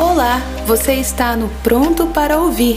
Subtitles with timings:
[0.00, 2.76] Olá, você está no Pronto para Ouvir,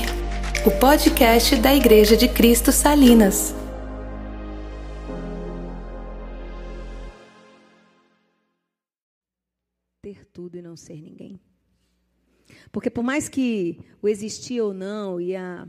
[0.65, 3.53] o podcast da Igreja de Cristo Salinas.
[10.01, 11.39] Ter tudo e não ser ninguém.
[12.71, 15.67] Porque por mais que o existir ou não e a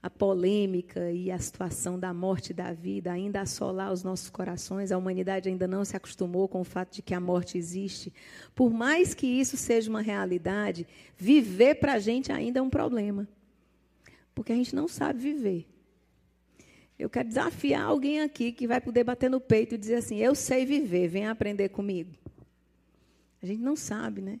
[0.00, 4.92] a polêmica e a situação da morte e da vida ainda assolar os nossos corações,
[4.92, 8.12] a humanidade ainda não se acostumou com o fato de que a morte existe.
[8.54, 13.26] Por mais que isso seja uma realidade, viver para a gente ainda é um problema.
[14.34, 15.66] Porque a gente não sabe viver.
[16.96, 20.34] Eu quero desafiar alguém aqui que vai poder bater no peito e dizer assim: Eu
[20.34, 22.12] sei viver, venha aprender comigo.
[23.40, 24.40] A gente não sabe, né?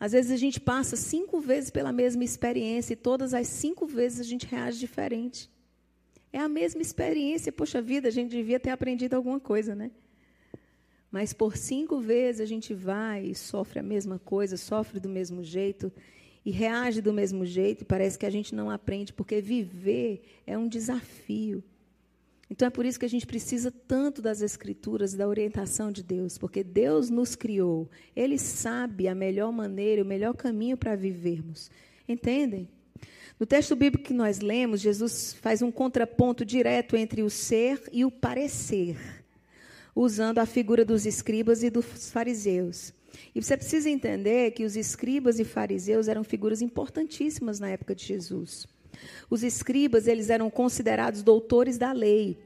[0.00, 4.20] Às vezes a gente passa cinco vezes pela mesma experiência e todas as cinco vezes
[4.20, 5.50] a gente reage diferente.
[6.32, 9.90] É a mesma experiência, poxa vida, a gente devia ter aprendido alguma coisa, né?
[11.10, 15.42] Mas por cinco vezes a gente vai e sofre a mesma coisa, sofre do mesmo
[15.42, 15.90] jeito
[16.44, 20.68] e reage do mesmo jeito, parece que a gente não aprende, porque viver é um
[20.68, 21.64] desafio.
[22.50, 26.38] Então é por isso que a gente precisa tanto das Escrituras, da orientação de Deus,
[26.38, 27.88] porque Deus nos criou.
[28.16, 31.70] Ele sabe a melhor maneira, o melhor caminho para vivermos.
[32.08, 32.68] Entendem?
[33.38, 38.04] No texto bíblico que nós lemos, Jesus faz um contraponto direto entre o ser e
[38.04, 38.96] o parecer,
[39.94, 42.92] usando a figura dos escribas e dos fariseus.
[43.34, 48.04] E você precisa entender que os escribas e fariseus eram figuras importantíssimas na época de
[48.04, 48.66] Jesus.
[49.30, 52.38] Os escribas, eles eram considerados doutores da lei,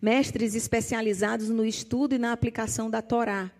[0.00, 3.50] mestres especializados no estudo e na aplicação da Torá.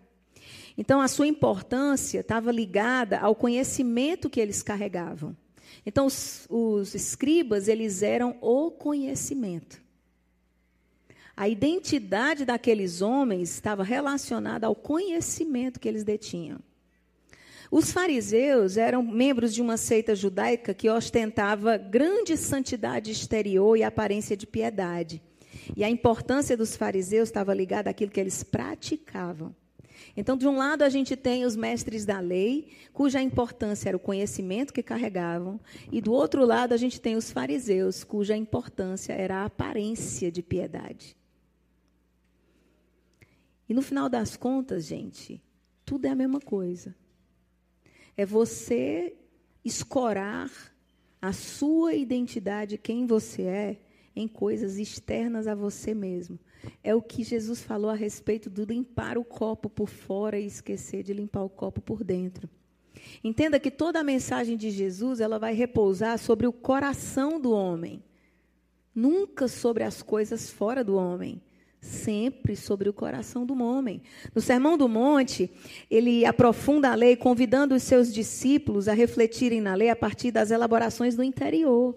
[0.76, 5.36] Então, a sua importância estava ligada ao conhecimento que eles carregavam.
[5.84, 9.82] Então, os, os escribas, eles eram o conhecimento.
[11.36, 16.58] A identidade daqueles homens estava relacionada ao conhecimento que eles detinham.
[17.70, 24.36] Os fariseus eram membros de uma seita judaica que ostentava grande santidade exterior e aparência
[24.36, 25.22] de piedade.
[25.76, 29.54] E a importância dos fariseus estava ligada àquilo que eles praticavam.
[30.16, 34.00] Então, de um lado, a gente tem os mestres da lei, cuja importância era o
[34.00, 35.60] conhecimento que carregavam,
[35.92, 40.42] e do outro lado, a gente tem os fariseus, cuja importância era a aparência de
[40.42, 41.16] piedade.
[43.68, 45.42] E no final das contas, gente,
[45.84, 46.94] tudo é a mesma coisa.
[48.18, 49.16] É você
[49.64, 50.50] escorar
[51.22, 53.80] a sua identidade, quem você é,
[54.14, 56.38] em coisas externas a você mesmo.
[56.82, 61.02] É o que Jesus falou a respeito do limpar o copo por fora e esquecer
[61.04, 62.50] de limpar o copo por dentro.
[63.22, 68.02] Entenda que toda a mensagem de Jesus ela vai repousar sobre o coração do homem,
[68.92, 71.40] nunca sobre as coisas fora do homem
[71.80, 74.02] sempre sobre o coração do homem.
[74.34, 75.50] No Sermão do Monte,
[75.90, 80.50] ele aprofunda a lei, convidando os seus discípulos a refletirem na lei a partir das
[80.50, 81.96] elaborações do interior.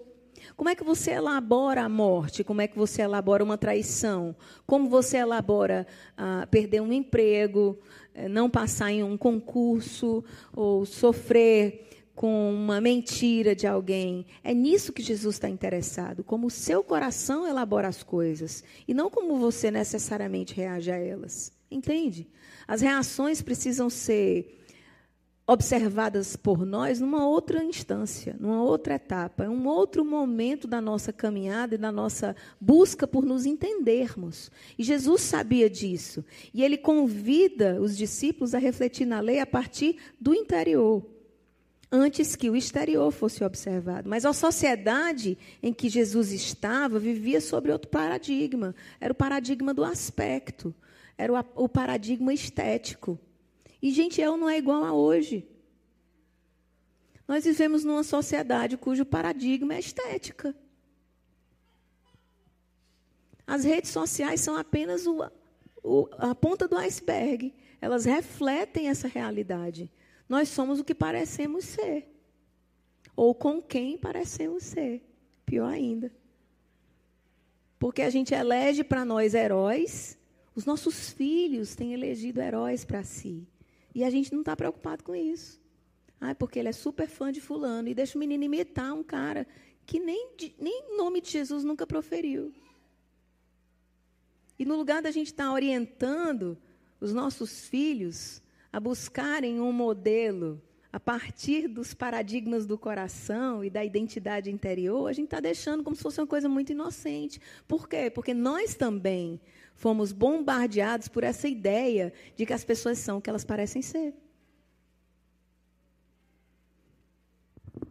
[0.56, 2.44] Como é que você elabora a morte?
[2.44, 4.34] Como é que você elabora uma traição?
[4.66, 7.78] Como você elabora ah, perder um emprego,
[8.14, 11.88] eh, não passar em um concurso ou sofrer
[12.22, 14.24] com uma mentira de alguém.
[14.44, 19.10] É nisso que Jesus está interessado, como o seu coração elabora as coisas e não
[19.10, 21.52] como você necessariamente reage a elas.
[21.68, 22.28] Entende?
[22.68, 24.62] As reações precisam ser
[25.48, 31.74] observadas por nós numa outra instância, numa outra etapa, um outro momento da nossa caminhada
[31.74, 34.48] e da nossa busca por nos entendermos.
[34.78, 36.24] E Jesus sabia disso.
[36.54, 41.04] E ele convida os discípulos a refletir na lei a partir do interior
[41.92, 44.08] antes que o exterior fosse observado.
[44.08, 48.74] Mas a sociedade em que Jesus estava vivia sobre outro paradigma.
[48.98, 50.74] Era o paradigma do aspecto,
[51.18, 53.20] era o, paradigma estético.
[53.82, 55.46] E, gente, eu não é igual a hoje.
[57.28, 60.56] Nós vivemos numa sociedade cujo paradigma é estética.
[63.46, 65.30] As redes sociais são apenas o,
[65.82, 67.54] o, a ponta do iceberg.
[67.82, 69.90] Elas refletem essa realidade.
[70.32, 72.08] Nós somos o que parecemos ser.
[73.14, 75.02] Ou com quem parecemos ser.
[75.44, 76.10] Pior ainda.
[77.78, 80.18] Porque a gente elege para nós heróis,
[80.54, 83.46] os nossos filhos têm elegido heróis para si.
[83.94, 85.60] E a gente não está preocupado com isso.
[86.18, 89.46] Ah, porque ele é super fã de fulano e deixa o menino imitar um cara
[89.84, 92.54] que nem, nem nome de Jesus nunca proferiu.
[94.58, 96.56] E no lugar da gente estar tá orientando
[96.98, 98.40] os nossos filhos
[98.72, 100.60] a buscarem um modelo
[100.92, 105.96] a partir dos paradigmas do coração e da identidade interior, a gente está deixando como
[105.96, 107.40] se fosse uma coisa muito inocente.
[107.66, 108.10] Por quê?
[108.10, 109.40] Porque nós também
[109.74, 114.14] fomos bombardeados por essa ideia de que as pessoas são o que elas parecem ser.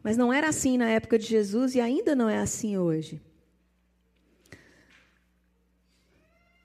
[0.04, 3.22] Mas não era assim na época de Jesus e ainda não é assim hoje.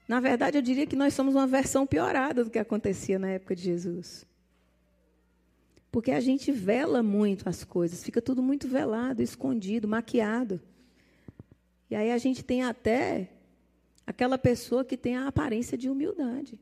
[0.07, 3.55] Na verdade, eu diria que nós somos uma versão piorada do que acontecia na época
[3.55, 4.25] de Jesus.
[5.91, 10.61] Porque a gente vela muito as coisas, fica tudo muito velado, escondido, maquiado.
[11.89, 13.29] E aí a gente tem até
[14.05, 16.57] aquela pessoa que tem a aparência de humildade.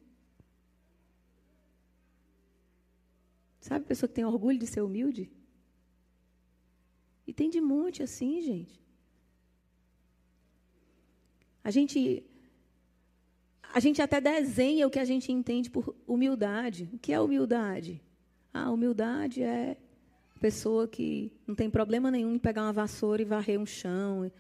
[3.60, 5.32] Sabe a pessoa que tem orgulho de ser humilde?
[7.28, 8.80] E tem de monte assim, gente.
[11.64, 12.24] A gente
[13.76, 16.90] a gente até desenha o que a gente entende por humildade.
[16.94, 18.02] O que é humildade?
[18.54, 19.76] Ah, humildade é
[20.40, 24.32] pessoa que não tem problema nenhum em pegar uma vassoura e varrer um chão.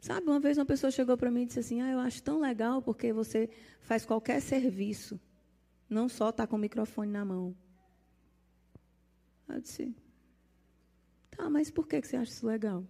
[0.00, 2.40] Sabe, uma vez uma pessoa chegou para mim e disse assim: Ah, eu acho tão
[2.40, 3.48] legal porque você
[3.82, 5.20] faz qualquer serviço,
[5.88, 7.54] não só está com o microfone na mão.
[9.48, 9.94] Eu disse:
[11.30, 12.84] Tá, mas por que você acha isso legal?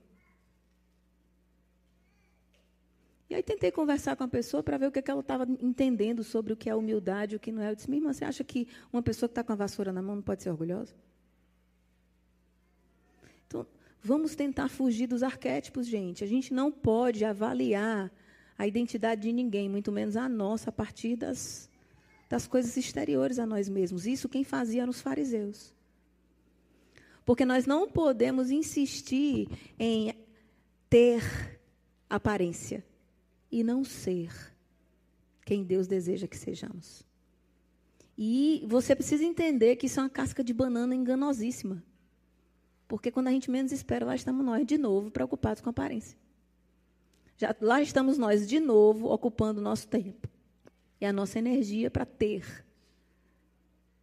[3.30, 6.24] E aí tentei conversar com a pessoa para ver o que, que ela estava entendendo
[6.24, 7.70] sobre o que é humildade e o que não é.
[7.70, 10.00] Eu disse, minha irmã, você acha que uma pessoa que está com a vassoura na
[10.00, 10.94] mão não pode ser orgulhosa?
[13.46, 13.66] Então,
[14.02, 16.24] vamos tentar fugir dos arquétipos, gente.
[16.24, 18.10] A gente não pode avaliar
[18.56, 21.68] a identidade de ninguém, muito menos a nossa, a partir das,
[22.30, 24.06] das coisas exteriores a nós mesmos.
[24.06, 25.74] Isso quem fazia eram os fariseus.
[27.26, 30.14] Porque nós não podemos insistir em
[30.88, 31.22] ter
[32.08, 32.82] aparência
[33.50, 34.30] e não ser
[35.44, 37.02] quem Deus deseja que sejamos.
[38.16, 41.82] E você precisa entender que isso é uma casca de banana enganosíssima.
[42.88, 46.18] Porque quando a gente menos espera, lá estamos nós de novo preocupados com a aparência.
[47.36, 50.28] Já, lá estamos nós de novo ocupando o nosso tempo
[51.00, 52.64] e a nossa energia para ter.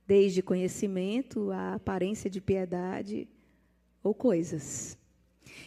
[0.07, 3.27] Desde conhecimento, a aparência de piedade
[4.01, 4.97] ou coisas.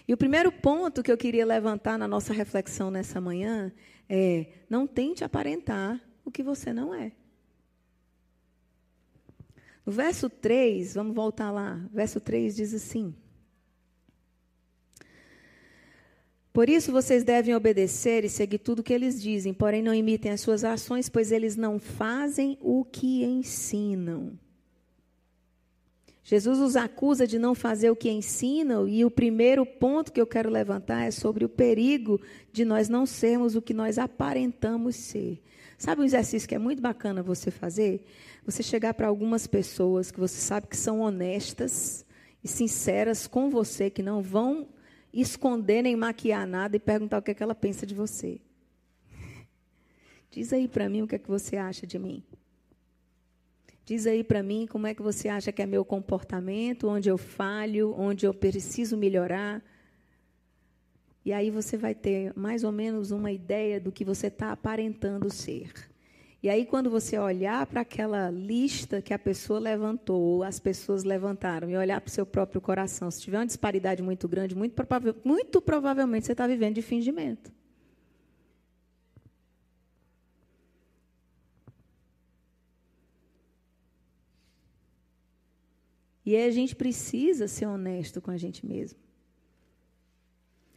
[0.06, 3.72] E o primeiro ponto que eu queria levantar na nossa reflexão nessa manhã
[4.08, 7.12] é: não tente aparentar o que você não é.
[9.84, 11.82] No verso 3, vamos voltar lá.
[11.92, 13.14] Verso 3 diz assim:
[16.52, 20.32] Por isso vocês devem obedecer e seguir tudo o que eles dizem, porém não imitem
[20.32, 24.38] as suas ações, pois eles não fazem o que ensinam.
[26.28, 30.26] Jesus os acusa de não fazer o que ensinam, e o primeiro ponto que eu
[30.26, 32.20] quero levantar é sobre o perigo
[32.52, 35.42] de nós não sermos o que nós aparentamos ser.
[35.78, 38.04] Sabe um exercício que é muito bacana você fazer?
[38.44, 42.04] Você chegar para algumas pessoas que você sabe que são honestas
[42.44, 44.68] e sinceras com você, que não vão
[45.10, 48.38] esconder nem maquiar nada e perguntar o que, é que ela pensa de você.
[50.30, 52.22] Diz aí para mim o que é que você acha de mim.
[53.88, 57.16] Diz aí para mim como é que você acha que é meu comportamento, onde eu
[57.16, 59.64] falho, onde eu preciso melhorar.
[61.24, 65.32] E aí você vai ter mais ou menos uma ideia do que você está aparentando
[65.32, 65.72] ser.
[66.42, 71.02] E aí, quando você olhar para aquela lista que a pessoa levantou, ou as pessoas
[71.02, 74.74] levantaram, e olhar para o seu próprio coração, se tiver uma disparidade muito grande, muito,
[74.74, 77.50] provável, muito provavelmente você está vivendo de fingimento.
[86.28, 88.98] E a gente precisa ser honesto com a gente mesmo.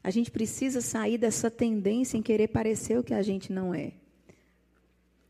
[0.01, 3.91] A gente precisa sair dessa tendência em querer parecer o que a gente não é.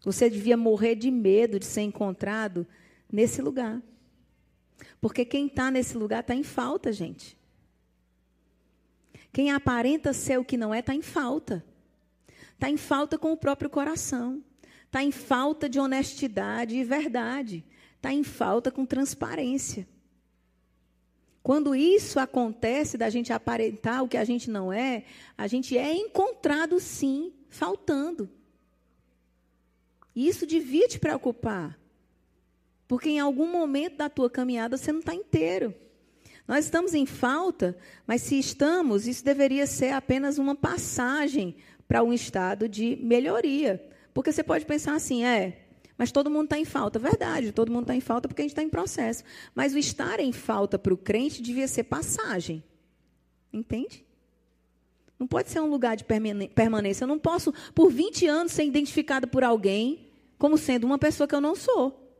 [0.02, 2.68] Você devia morrer de medo de ser encontrado
[3.12, 3.82] nesse lugar.
[5.02, 7.36] Porque quem está nesse lugar está em falta, gente.
[9.34, 11.66] Quem aparenta ser o que não é está em falta.
[12.54, 14.44] Está em falta com o próprio coração.
[14.86, 17.66] Está em falta de honestidade e verdade.
[17.96, 19.88] Está em falta com transparência.
[21.44, 25.04] Quando isso acontece, da gente aparentar o que a gente não é,
[25.38, 28.30] a gente é encontrado sim, faltando.
[30.16, 31.80] E isso devia te preocupar.
[32.88, 35.74] Porque em algum momento da tua caminhada você não está inteiro.
[36.48, 41.56] Nós estamos em falta, mas se estamos, isso deveria ser apenas uma passagem
[41.88, 43.82] para um estado de melhoria.
[44.14, 45.61] Porque você pode pensar assim, é,
[46.02, 46.98] mas todo mundo está em falta.
[46.98, 49.24] Verdade, todo mundo está em falta porque a gente está em processo.
[49.54, 52.64] Mas o estar em falta para o crente devia ser passagem.
[53.54, 54.04] Entende?
[55.20, 57.04] Não pode ser um lugar de permanência.
[57.04, 60.08] Eu não posso, por 20 anos, ser identificada por alguém
[60.40, 62.12] como sendo uma pessoa que eu não sou.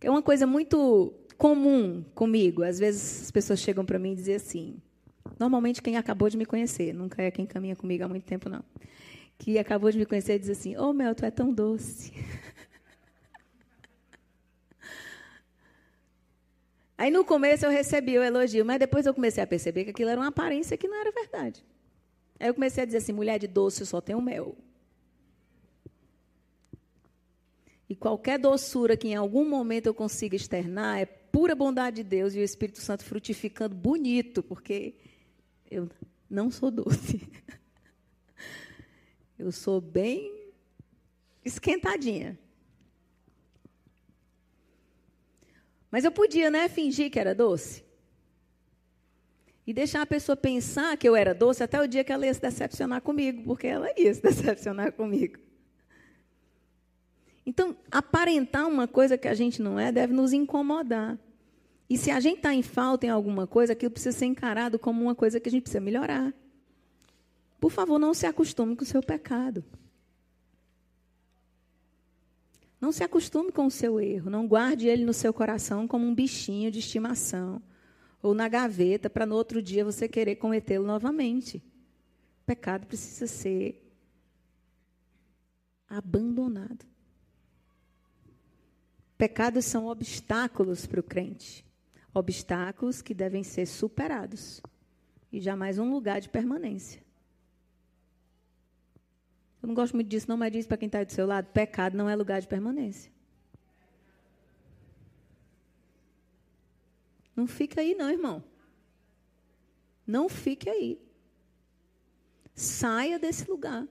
[0.00, 2.62] É uma coisa muito comum comigo.
[2.62, 4.76] Às vezes as pessoas chegam para mim e dizem assim.
[5.38, 8.64] Normalmente quem acabou de me conhecer, nunca é quem caminha comigo há muito tempo, não
[9.38, 12.12] que acabou de me conhecer diz assim: Ô oh, Mel, tu é tão doce.
[16.96, 20.10] Aí no começo eu recebi o elogio, mas depois eu comecei a perceber que aquilo
[20.10, 21.64] era uma aparência que não era verdade.
[22.38, 24.56] Aí eu comecei a dizer assim: mulher de doce só tem o mel.
[27.88, 32.34] E qualquer doçura que em algum momento eu consiga externar é pura bondade de Deus
[32.34, 34.94] e o Espírito Santo frutificando bonito, porque
[35.70, 35.90] eu
[36.30, 37.20] não sou doce.
[39.38, 40.52] Eu sou bem
[41.44, 42.38] esquentadinha.
[45.90, 47.84] Mas eu podia, né, fingir que era doce.
[49.66, 52.34] E deixar a pessoa pensar que eu era doce até o dia que ela ia
[52.34, 55.38] se decepcionar comigo, porque ela ia se decepcionar comigo.
[57.46, 61.18] Então, aparentar uma coisa que a gente não é deve nos incomodar.
[61.88, 65.02] E se a gente está em falta em alguma coisa, aquilo precisa ser encarado como
[65.02, 66.32] uma coisa que a gente precisa melhorar.
[67.64, 69.64] Por favor, não se acostume com o seu pecado.
[72.78, 74.28] Não se acostume com o seu erro.
[74.28, 77.62] Não guarde ele no seu coração como um bichinho de estimação
[78.22, 81.56] ou na gaveta para no outro dia você querer cometê-lo novamente.
[82.42, 83.82] O pecado precisa ser
[85.88, 86.84] abandonado.
[89.16, 91.64] Pecados são obstáculos para o crente.
[92.12, 94.60] Obstáculos que devem ser superados.
[95.32, 97.03] E jamais um lugar de permanência.
[99.64, 101.96] Eu não gosto muito disso, não, mas diz para quem está do seu lado: pecado
[101.96, 103.10] não é lugar de permanência.
[107.34, 108.44] Não fica aí, não, irmão.
[110.06, 111.00] Não fique aí.
[112.54, 113.88] Saia desse lugar.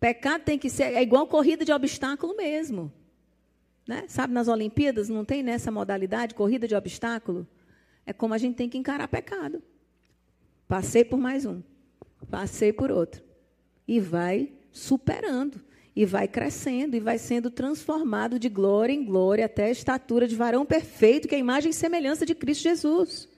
[0.00, 0.94] Pecado tem que ser.
[0.94, 2.92] É igual corrida de obstáculo mesmo.
[3.86, 4.04] Né?
[4.08, 7.46] Sabe, nas Olimpíadas não tem nessa modalidade, corrida de obstáculo?
[8.04, 9.62] É como a gente tem que encarar pecado.
[10.66, 11.62] Passei por mais um.
[12.28, 13.33] Passei por outro
[13.86, 15.60] e vai superando,
[15.94, 20.34] e vai crescendo, e vai sendo transformado de glória em glória até a estatura de
[20.34, 23.28] varão perfeito, que é a imagem e semelhança de Cristo Jesus.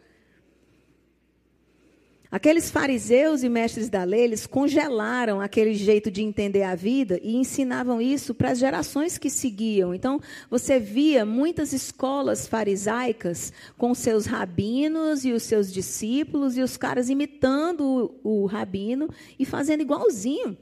[2.31, 7.37] Aqueles fariseus e mestres da lei, eles congelaram aquele jeito de entender a vida e
[7.37, 9.95] ensinavam isso para as gerações que seguiam.
[9.95, 16.77] Então, você via muitas escolas farisaicas com seus rabinos e os seus discípulos e os
[16.77, 20.59] caras imitando o, o rabino e fazendo igualzinho.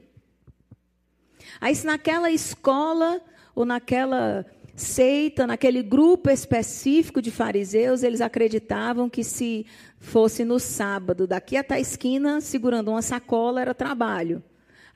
[1.60, 3.22] Aí, se naquela escola
[3.54, 4.44] ou naquela
[4.76, 9.66] seita, naquele grupo específico de fariseus, eles acreditavam que se
[9.98, 14.42] fosse no sábado, daqui até a esquina, segurando uma sacola, era trabalho.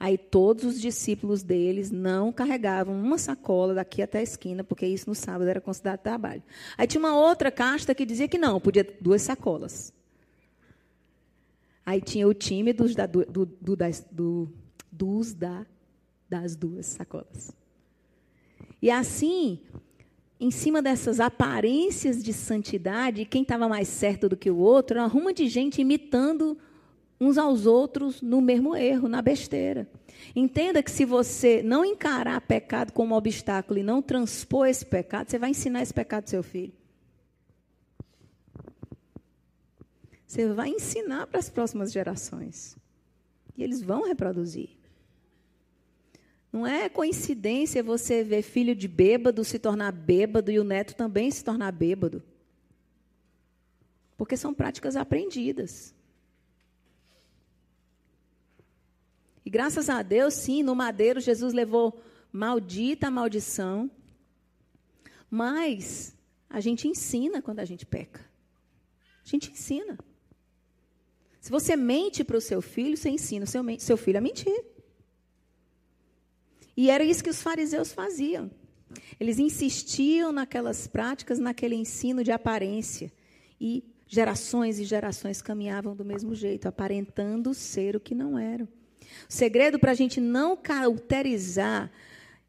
[0.01, 5.09] Aí todos os discípulos deles não carregavam uma sacola daqui até a esquina, porque isso
[5.09, 6.43] no sábado era considerado trabalho.
[6.77, 9.93] Aí tinha uma outra casta que dizia que não, podia duas sacolas.
[11.85, 14.49] Aí tinha o time dos, da, do, do, das, do,
[14.93, 15.67] dos da,
[16.29, 17.51] das duas sacolas.
[18.81, 19.61] E assim,
[20.41, 25.07] em cima dessas aparências de santidade, quem estava mais certo do que o outro, uma
[25.07, 26.57] ruma de gente imitando
[27.21, 29.89] uns aos outros no mesmo erro, na besteira.
[30.35, 35.39] Entenda que se você não encarar pecado como obstáculo e não transpor esse pecado, você
[35.39, 36.73] vai ensinar esse pecado ao seu filho.
[40.27, 42.77] Você vai ensinar para as próximas gerações.
[43.57, 44.78] E eles vão reproduzir.
[46.53, 51.31] Não é coincidência você ver filho de bêbado se tornar bêbado e o neto também
[51.31, 52.23] se tornar bêbado.
[54.17, 55.95] Porque são práticas aprendidas.
[59.45, 62.03] E graças a Deus, sim, no madeiro Jesus levou
[62.33, 63.91] maldita a maldição.
[65.31, 66.15] Mas
[66.49, 68.21] a gente ensina quando a gente peca.
[69.25, 69.99] A gente ensina.
[71.41, 74.65] Se você mente para o seu filho, você ensina o seu, seu filho a mentir.
[76.79, 78.49] E era isso que os fariseus faziam.
[79.19, 83.13] Eles insistiam naquelas práticas, naquele ensino de aparência.
[83.61, 88.69] E gerações e gerações caminhavam do mesmo jeito, aparentando ser o que não eram.
[89.29, 91.91] O segredo para a gente não cauterizar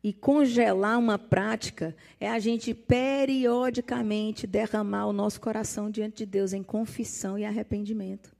[0.03, 6.53] e congelar uma prática é a gente periodicamente derramar o nosso coração diante de Deus
[6.53, 8.38] em confissão e arrependimento.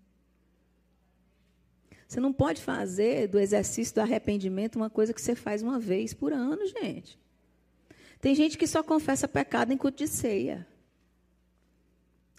[2.10, 6.12] Você não pode fazer do exercício do arrependimento uma coisa que você faz uma vez
[6.12, 7.20] por ano, gente.
[8.20, 10.68] Tem gente que só confessa pecado em culto de ceia.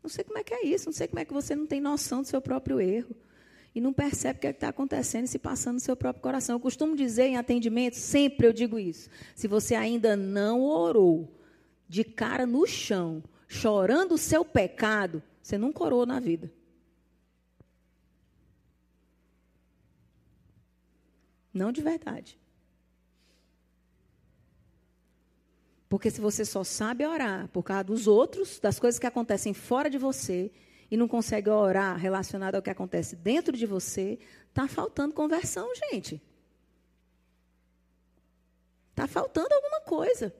[0.02, 1.80] Não sei como é que é isso, não sei como é que você não tem
[1.80, 3.14] noção do seu próprio erro.
[3.72, 6.56] E não percebe o que é está acontecendo e se passando no seu próprio coração.
[6.56, 9.08] Eu costumo dizer em atendimento, sempre eu digo isso.
[9.36, 11.32] Se você ainda não orou
[11.88, 16.50] de cara no chão, chorando o seu pecado, você nunca orou na vida.
[21.52, 22.38] Não de verdade.
[25.88, 29.90] Porque se você só sabe orar por causa dos outros, das coisas que acontecem fora
[29.90, 30.52] de você,
[30.90, 36.20] e não consegue orar relacionado ao que acontece dentro de você, está faltando conversão, gente.
[38.90, 40.34] Está faltando alguma coisa.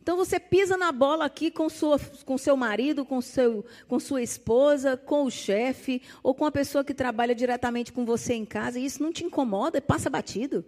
[0.00, 4.22] Então você pisa na bola aqui com, sua, com seu marido, com, seu, com sua
[4.22, 8.78] esposa, com o chefe, ou com a pessoa que trabalha diretamente com você em casa,
[8.78, 10.64] e isso não te incomoda, passa batido.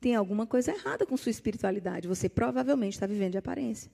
[0.00, 2.06] Tem alguma coisa errada com sua espiritualidade.
[2.06, 3.90] Você provavelmente está vivendo de aparência.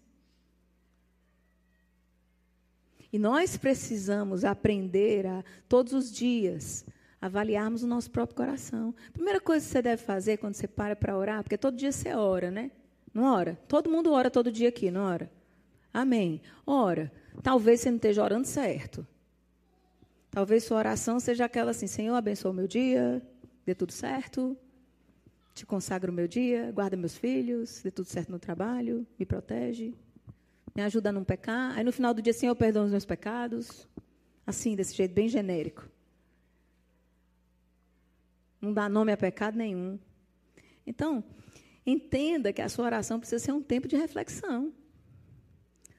[3.13, 6.85] E nós precisamos aprender a, todos os dias,
[7.25, 8.95] avaliarmos o nosso próprio coração.
[9.15, 12.13] Primeira coisa que você deve fazer quando você para para orar, porque todo dia você
[12.13, 12.71] ora, né?
[13.15, 13.59] Não ora?
[13.67, 15.33] Todo mundo ora todo dia aqui, não ora?
[15.93, 16.43] Amém.
[16.67, 17.11] Ora.
[17.43, 19.07] Talvez você não esteja orando certo.
[20.31, 23.23] Talvez sua oração seja aquela assim: Senhor, abençoa o meu dia,
[23.65, 24.55] dê tudo certo.
[25.55, 29.95] Te consagro o meu dia, guarda meus filhos, dê tudo certo no trabalho, me protege,
[30.75, 31.75] me ajuda a não pecar.
[31.75, 33.89] Aí no final do dia, Senhor, perdoa os meus pecados.
[34.47, 35.89] Assim, desse jeito bem genérico.
[38.65, 39.99] Não dá nome a pecado nenhum.
[40.87, 41.23] Então,
[41.85, 44.73] entenda que a sua oração precisa ser um tempo de reflexão.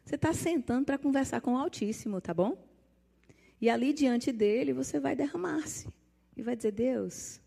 [0.04, 2.58] Você está sentando para conversar com o Altíssimo, tá bom?
[3.62, 5.88] E ali diante dele você vai derramar-se.
[6.36, 7.40] E vai dizer: Deus,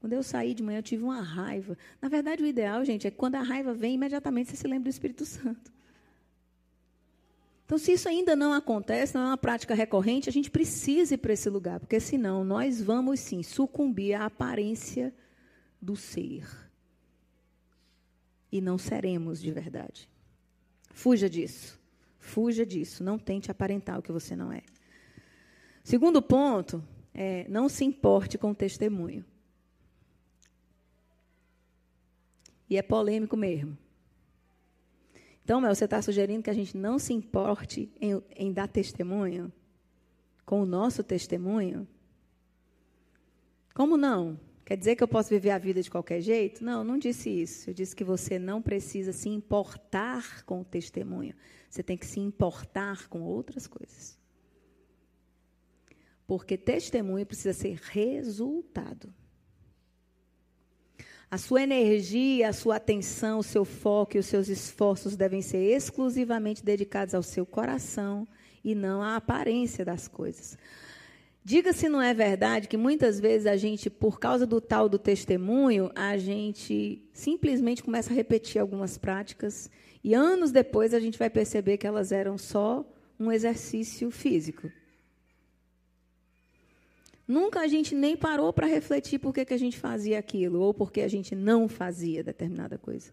[0.00, 1.76] quando eu saí de manhã eu tive uma raiva.
[2.00, 4.84] Na verdade, o ideal, gente, é que quando a raiva vem, imediatamente você se lembra
[4.84, 5.72] do Espírito Santo.
[7.70, 11.18] Então, se isso ainda não acontece, não é uma prática recorrente, a gente precisa ir
[11.18, 15.14] para esse lugar, porque senão nós vamos sim sucumbir à aparência
[15.80, 16.44] do ser.
[18.50, 20.10] E não seremos de verdade.
[20.90, 21.80] Fuja disso.
[22.18, 23.04] Fuja disso.
[23.04, 24.64] Não tente aparentar o que você não é.
[25.84, 26.82] Segundo ponto
[27.14, 29.24] é não se importe com o testemunho.
[32.68, 33.78] E é polêmico mesmo.
[35.50, 39.52] Então, Mel, você está sugerindo que a gente não se importe em, em dar testemunho?
[40.46, 41.88] Com o nosso testemunho?
[43.74, 44.38] Como não?
[44.64, 46.62] Quer dizer que eu posso viver a vida de qualquer jeito?
[46.62, 47.68] Não, não disse isso.
[47.68, 51.34] Eu disse que você não precisa se importar com o testemunho.
[51.68, 54.16] Você tem que se importar com outras coisas.
[56.28, 59.12] Porque testemunho precisa ser resultado.
[61.30, 65.58] A sua energia, a sua atenção, o seu foco e os seus esforços devem ser
[65.58, 68.26] exclusivamente dedicados ao seu coração
[68.64, 70.58] e não à aparência das coisas.
[71.44, 74.98] Diga se não é verdade que muitas vezes a gente, por causa do tal do
[74.98, 79.70] testemunho, a gente simplesmente começa a repetir algumas práticas
[80.02, 82.84] e anos depois a gente vai perceber que elas eram só
[83.20, 84.68] um exercício físico.
[87.30, 90.74] Nunca a gente nem parou para refletir por que, que a gente fazia aquilo ou
[90.74, 93.12] por que a gente não fazia determinada coisa.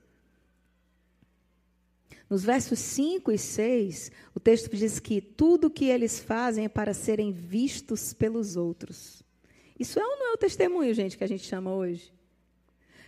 [2.28, 6.96] Nos versos 5 e 6, o texto diz que tudo que eles fazem é para
[6.96, 9.22] serem vistos pelos outros.
[9.80, 12.12] Isso é ou não é o testemunho, gente, que a gente chama hoje?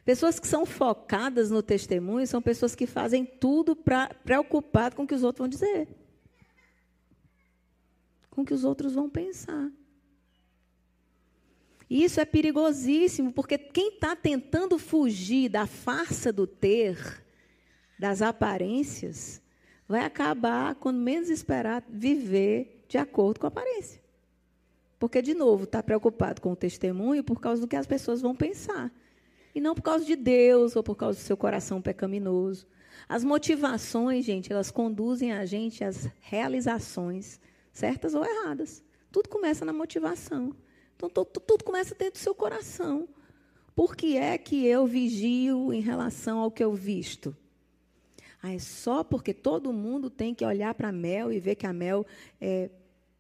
[0.06, 4.44] Pessoas que são focadas no testemunho são pessoas que fazem tudo para
[4.96, 5.88] com o que os outros vão dizer.
[8.30, 9.72] Com o que os outros vão pensar.
[11.90, 17.24] Isso é perigosíssimo, porque quem está tentando fugir da farsa do ter,
[17.98, 19.42] das aparências,
[19.88, 24.00] vai acabar, quando menos esperar, viver de acordo com a aparência.
[25.00, 28.36] Porque, de novo, está preocupado com o testemunho por causa do que as pessoas vão
[28.36, 28.92] pensar.
[29.56, 32.68] E não por causa de Deus ou por causa do seu coração pecaminoso.
[33.08, 37.40] As motivações, gente, elas conduzem a gente às realizações,
[37.72, 38.84] certas ou erradas.
[39.12, 40.54] Tudo começa na motivação.
[41.02, 43.08] Então, tudo começa dentro do seu coração.
[43.76, 47.36] Por que é que eu vigio em relação ao que eu visto?
[48.42, 51.66] Ah, é só porque todo mundo tem que olhar para a Mel e ver que
[51.66, 52.06] a Mel
[52.40, 52.70] é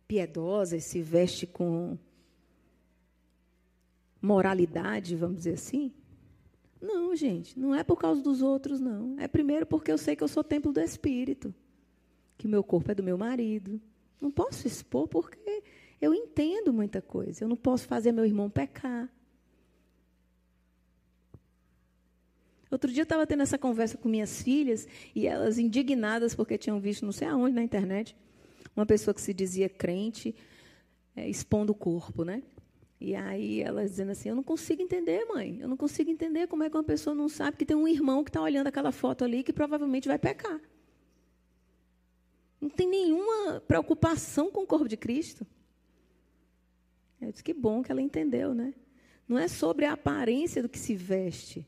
[0.07, 1.97] piedosa e se veste com
[4.21, 5.93] moralidade, vamos dizer assim?
[6.81, 9.19] Não, gente, não é por causa dos outros, não.
[9.19, 11.53] É primeiro porque eu sei que eu sou templo do Espírito,
[12.37, 13.81] que meu corpo é do meu marido.
[14.19, 15.63] Não posso expor porque
[16.01, 17.43] eu entendo muita coisa.
[17.43, 19.09] Eu não posso fazer meu irmão pecar.
[22.71, 26.79] Outro dia eu estava tendo essa conversa com minhas filhas e elas indignadas porque tinham
[26.79, 28.15] visto, não sei aonde na internet,
[28.75, 30.35] uma pessoa que se dizia crente
[31.15, 32.43] é, expondo o corpo, né?
[33.01, 35.57] E aí elas dizendo assim: Eu não consigo entender, mãe.
[35.59, 38.23] Eu não consigo entender como é que uma pessoa não sabe que tem um irmão
[38.23, 40.59] que está olhando aquela foto ali que provavelmente vai pecar.
[42.59, 45.47] Não tem nenhuma preocupação com o corpo de Cristo.
[47.21, 48.73] Eu disse que bom que ela entendeu, né?
[49.27, 51.67] Não é sobre a aparência do que se veste,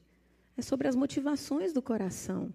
[0.58, 2.54] É sobre as motivações do coração.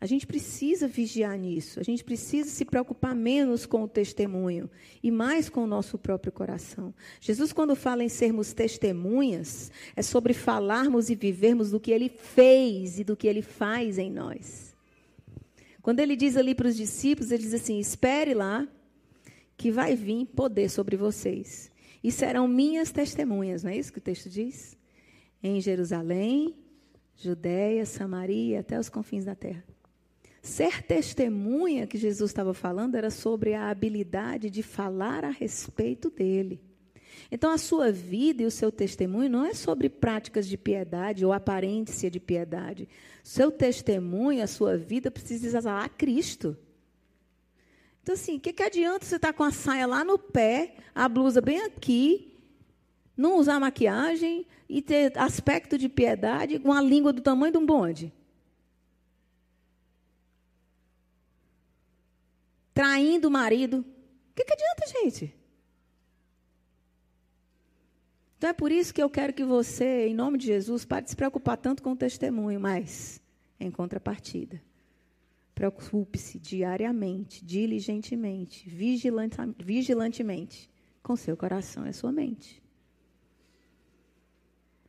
[0.00, 4.70] A gente precisa vigiar nisso, a gente precisa se preocupar menos com o testemunho
[5.02, 6.94] e mais com o nosso próprio coração.
[7.20, 12.98] Jesus, quando fala em sermos testemunhas, é sobre falarmos e vivermos do que ele fez
[12.98, 14.74] e do que ele faz em nós.
[15.82, 18.66] Quando ele diz ali para os discípulos, ele diz assim: espere lá,
[19.60, 21.70] que vai vir poder sobre vocês.
[22.02, 24.74] E serão minhas testemunhas, não é isso que o texto diz?
[25.42, 26.56] Em Jerusalém,
[27.14, 29.62] Judéia, Samaria, até os confins da terra.
[30.40, 36.58] Ser testemunha que Jesus estava falando era sobre a habilidade de falar a respeito dele.
[37.30, 41.34] Então, a sua vida e o seu testemunho não é sobre práticas de piedade ou
[41.34, 42.88] aparência de piedade.
[43.22, 46.56] Seu testemunho, a sua vida, precisa exalar Cristo.
[48.02, 50.74] Então, assim, o que, que adianta você estar tá com a saia lá no pé,
[50.94, 52.34] a blusa bem aqui,
[53.16, 57.66] não usar maquiagem e ter aspecto de piedade com a língua do tamanho de um
[57.66, 58.12] bonde?
[62.80, 63.80] traindo o marido.
[63.80, 65.34] O que, que adianta, gente?
[68.38, 71.10] Então é por isso que eu quero que você, em nome de Jesus, pare de
[71.10, 73.20] se preocupar tanto com o testemunho, mas
[73.60, 74.62] em contrapartida.
[75.60, 80.70] Preocupe-se diariamente, diligentemente, vigilante, vigilantemente
[81.02, 82.62] com seu coração e sua mente.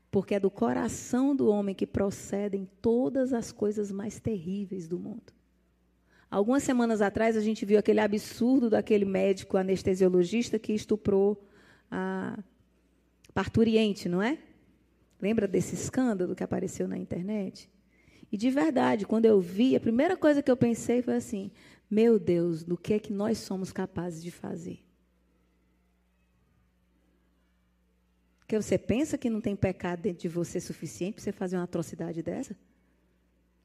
[0.09, 5.33] Porque é do coração do homem que procedem todas as coisas mais terríveis do mundo.
[6.29, 11.45] Algumas semanas atrás, a gente viu aquele absurdo daquele médico anestesiologista que estuprou
[11.91, 12.41] a
[13.33, 14.37] parturiente, não é?
[15.19, 17.69] Lembra desse escândalo que apareceu na internet?
[18.31, 21.51] E de verdade, quando eu vi, a primeira coisa que eu pensei foi assim:
[21.89, 24.79] meu Deus, do que é que nós somos capazes de fazer?
[28.39, 31.63] Porque você pensa que não tem pecado dentro de você suficiente para você fazer uma
[31.63, 32.55] atrocidade dessa?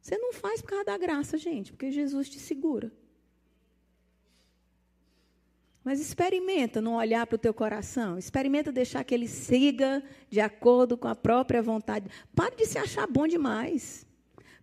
[0.01, 2.93] Você não faz por causa da graça, gente, porque Jesus te segura.
[5.83, 8.17] Mas experimenta não olhar para o teu coração.
[8.17, 12.09] Experimenta deixar que ele siga de acordo com a própria vontade.
[12.35, 14.06] Pare de se achar bom demais.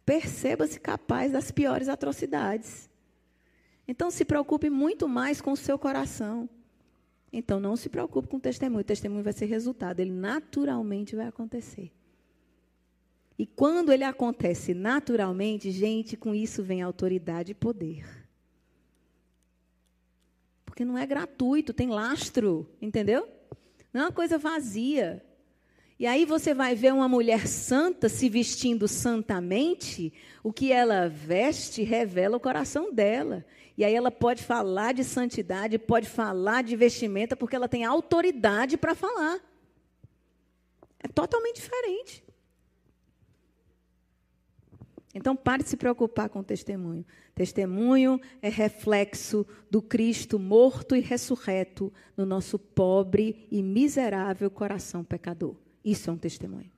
[0.05, 2.89] Perceba-se capaz das piores atrocidades.
[3.87, 6.49] Então se preocupe muito mais com o seu coração.
[7.31, 8.81] Então não se preocupe com o testemunho.
[8.81, 9.99] O testemunho vai ser resultado.
[9.99, 11.91] Ele naturalmente vai acontecer.
[13.37, 18.05] E quando ele acontece naturalmente, gente, com isso vem autoridade e poder.
[20.65, 23.27] Porque não é gratuito, tem lastro, entendeu?
[23.91, 25.23] Não é uma coisa vazia.
[26.03, 30.11] E aí você vai ver uma mulher santa se vestindo santamente,
[30.43, 33.45] o que ela veste revela o coração dela.
[33.77, 38.75] E aí ela pode falar de santidade, pode falar de vestimenta, porque ela tem autoridade
[38.75, 39.39] para falar.
[40.99, 42.21] É totalmente diferente.
[45.15, 47.05] Então, pare de se preocupar com o testemunho.
[47.33, 55.62] Testemunho é reflexo do Cristo morto e ressurreto no nosso pobre e miserável coração pecador.
[55.83, 56.71] Isso é um testemunho.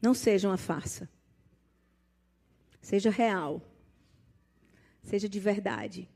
[0.00, 1.08] Não seja uma farsa.
[2.80, 3.62] Seja real.
[5.02, 6.08] Seja de verdade.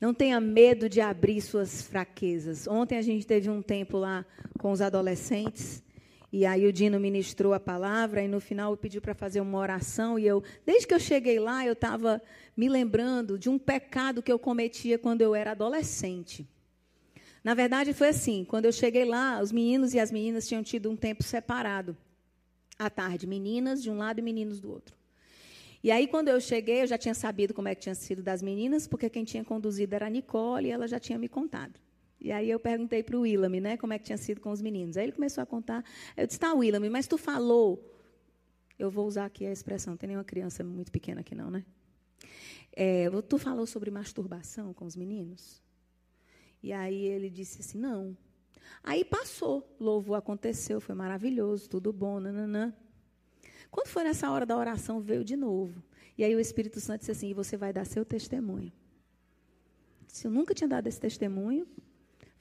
[0.00, 2.66] Não tenha medo de abrir suas fraquezas.
[2.66, 4.24] Ontem a gente teve um tempo lá
[4.58, 5.82] com os adolescentes
[6.32, 10.18] e aí o Dino ministrou a palavra e no final pediu para fazer uma oração
[10.18, 12.20] e eu, desde que eu cheguei lá, eu estava
[12.56, 16.46] me lembrando de um pecado que eu cometia quando eu era adolescente.
[17.46, 20.90] Na verdade foi assim, quando eu cheguei lá, os meninos e as meninas tinham tido
[20.90, 21.96] um tempo separado.
[22.76, 24.96] À tarde, meninas de um lado e meninos do outro.
[25.80, 28.42] E aí, quando eu cheguei, eu já tinha sabido como é que tinha sido das
[28.42, 31.78] meninas, porque quem tinha conduzido era a Nicole e ela já tinha me contado.
[32.20, 34.60] E aí eu perguntei para o Willam, né, como é que tinha sido com os
[34.60, 34.96] meninos.
[34.96, 35.84] Aí ele começou a contar.
[36.16, 37.96] Eu disse, tá, Willam, mas tu falou.
[38.76, 41.64] Eu vou usar aqui a expressão, não tem nenhuma criança muito pequena aqui, não, né?
[42.72, 45.64] É, tu falou sobre masturbação com os meninos?
[46.66, 48.16] E aí ele disse assim, não.
[48.82, 52.74] Aí passou, louvor aconteceu, foi maravilhoso, tudo bom, nananã.
[53.70, 55.82] Quando foi nessa hora da oração, veio de novo.
[56.16, 58.72] E aí o Espírito Santo disse assim, e você vai dar seu testemunho.
[60.08, 61.66] Se eu nunca tinha dado esse testemunho,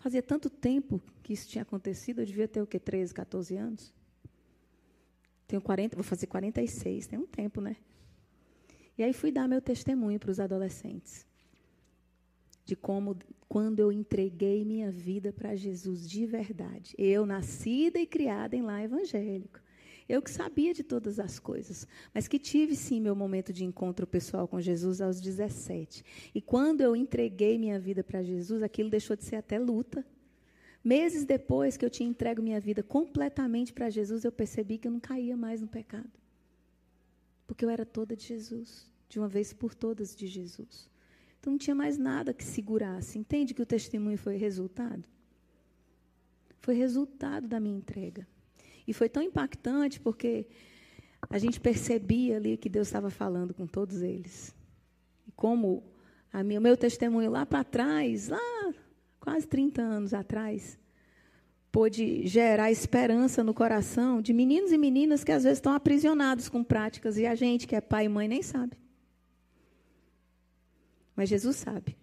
[0.06, 2.80] Fazia tanto tempo que isso tinha acontecido, eu devia ter o quê?
[2.80, 3.92] 13, 14 anos?
[5.48, 7.76] Tenho 40, vou fazer 46, tem um tempo, né?
[8.96, 11.26] E aí fui dar meu testemunho para os adolescentes.
[12.66, 13.16] De como,
[13.48, 16.94] quando eu entreguei minha vida para Jesus de verdade.
[16.98, 19.60] Eu, nascida e criada em lá evangélico.
[20.08, 24.06] Eu que sabia de todas as coisas, mas que tive sim meu momento de encontro
[24.06, 26.04] pessoal com Jesus aos 17.
[26.34, 30.06] E quando eu entreguei minha vida para Jesus, aquilo deixou de ser até luta.
[30.84, 34.92] Meses depois que eu tinha entregue minha vida completamente para Jesus, eu percebi que eu
[34.92, 36.12] não caía mais no pecado.
[37.48, 40.88] Porque eu era toda de Jesus, de uma vez por todas de Jesus.
[41.46, 43.20] Então não tinha mais nada que segurasse.
[43.20, 45.08] Entende que o testemunho foi resultado?
[46.60, 48.28] Foi resultado da minha entrega.
[48.88, 50.48] E foi tão impactante porque
[51.30, 54.56] a gente percebia ali que Deus estava falando com todos eles.
[55.28, 55.84] E como
[56.34, 58.74] a minha, o meu testemunho lá para trás, lá
[59.20, 60.80] quase 30 anos atrás,
[61.72, 66.64] pôde gerar esperança no coração de meninos e meninas que às vezes estão aprisionados com
[66.64, 68.76] práticas e a gente que é pai e mãe nem sabe.
[71.16, 71.98] Mas Jesus sabe.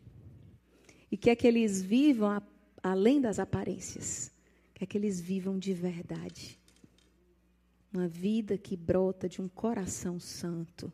[1.11, 2.43] E quer que eles vivam a,
[2.83, 4.33] além das aparências.
[4.73, 6.59] Quer que eles vivam de verdade.
[7.93, 10.91] Uma vida que brota de um coração santo.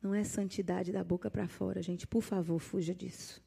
[0.00, 2.06] Não é santidade da boca para fora, gente.
[2.06, 3.42] Por favor, fuja disso.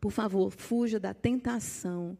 [0.00, 2.18] Por favor, fuja da tentação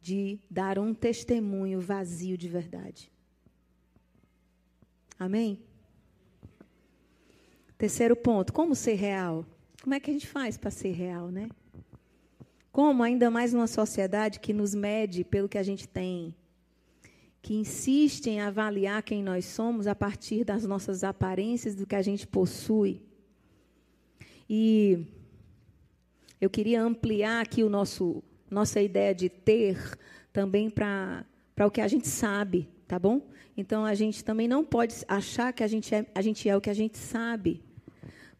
[0.00, 3.10] de dar um testemunho vazio de verdade.
[5.18, 5.62] Amém?
[7.82, 9.44] Terceiro ponto, como ser real?
[9.82, 11.48] Como é que a gente faz para ser real, né?
[12.70, 16.32] Como, ainda mais numa sociedade que nos mede pelo que a gente tem,
[17.42, 22.02] que insiste em avaliar quem nós somos a partir das nossas aparências, do que a
[22.02, 23.02] gente possui.
[24.48, 25.04] E
[26.40, 29.98] eu queria ampliar aqui o nosso nossa ideia de ter
[30.32, 31.26] também para
[31.58, 33.26] o que a gente sabe, tá bom?
[33.56, 36.60] Então a gente também não pode achar que a gente é a gente é o
[36.60, 37.60] que a gente sabe.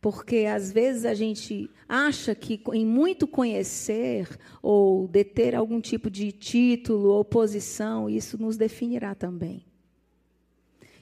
[0.03, 4.29] Porque às vezes a gente acha que em muito conhecer
[4.61, 9.65] ou deter algum tipo de título ou posição, isso nos definirá também.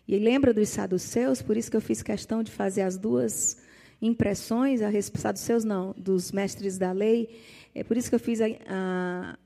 [0.07, 3.57] E lembra dos saduceus, por isso que eu fiz questão de fazer as duas
[4.03, 7.41] impressões a respeito seus, não, dos mestres da lei.
[7.75, 9.39] É por isso que eu fiz, a, a,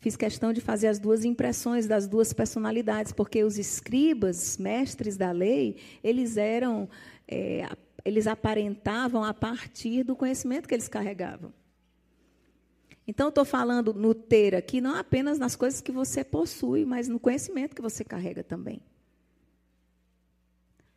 [0.00, 5.30] fiz questão de fazer as duas impressões das duas personalidades, porque os escribas, mestres da
[5.30, 6.88] lei, eles eram,
[7.28, 7.68] é,
[8.04, 11.52] eles aparentavam a partir do conhecimento que eles carregavam.
[13.06, 17.20] Então, estou falando no ter aqui, não apenas nas coisas que você possui, mas no
[17.20, 18.80] conhecimento que você carrega também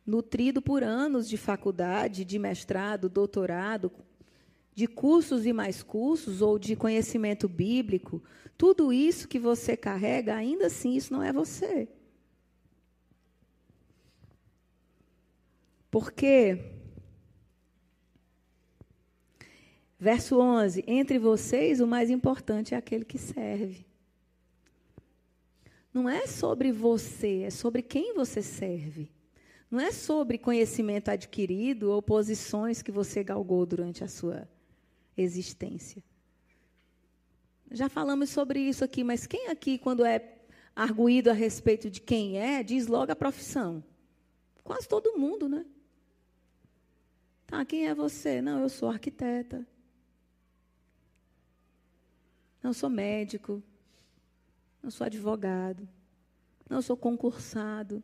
[0.08, 3.92] nutrido por anos de faculdade, de mestrado, doutorado,
[4.74, 8.22] de cursos e mais cursos, ou de conhecimento bíblico,
[8.56, 11.86] tudo isso que você carrega, ainda assim, isso não é você.
[15.90, 16.58] Porque,
[19.98, 23.86] verso 11: entre vocês o mais importante é aquele que serve.
[25.92, 29.10] Não é sobre você, é sobre quem você serve.
[29.70, 34.48] Não é sobre conhecimento adquirido ou posições que você galgou durante a sua
[35.16, 36.02] existência.
[37.70, 40.36] Já falamos sobre isso aqui, mas quem aqui, quando é
[40.74, 43.84] arguído a respeito de quem é, diz logo a profissão?
[44.64, 45.66] Quase todo mundo, né?
[47.46, 48.40] Tá, quem é você?
[48.40, 49.66] Não, eu sou arquiteta.
[52.62, 53.62] Não, sou médico.
[54.82, 55.88] Não sou advogado.
[56.68, 58.02] Não, sou concursado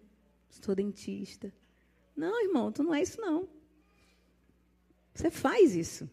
[0.63, 1.53] sou dentista.
[2.17, 3.49] Não, irmão, tu não é isso não.
[5.15, 6.09] Você faz isso.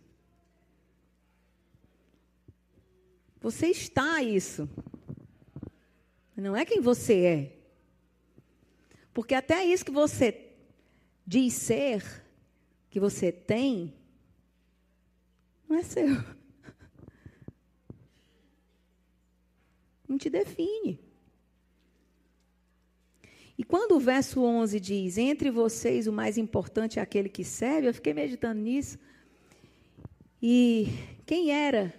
[3.40, 4.70] Você está isso.
[6.36, 7.58] Não é quem você é.
[9.14, 10.54] Porque até isso que você
[11.26, 12.26] diz ser,
[12.90, 13.94] que você tem,
[15.68, 16.08] não é seu.
[20.12, 21.00] Não te define.
[23.58, 27.88] E quando o verso 11 diz: Entre vocês o mais importante é aquele que serve,
[27.88, 29.00] eu fiquei meditando nisso.
[30.44, 30.90] E
[31.26, 31.94] quem era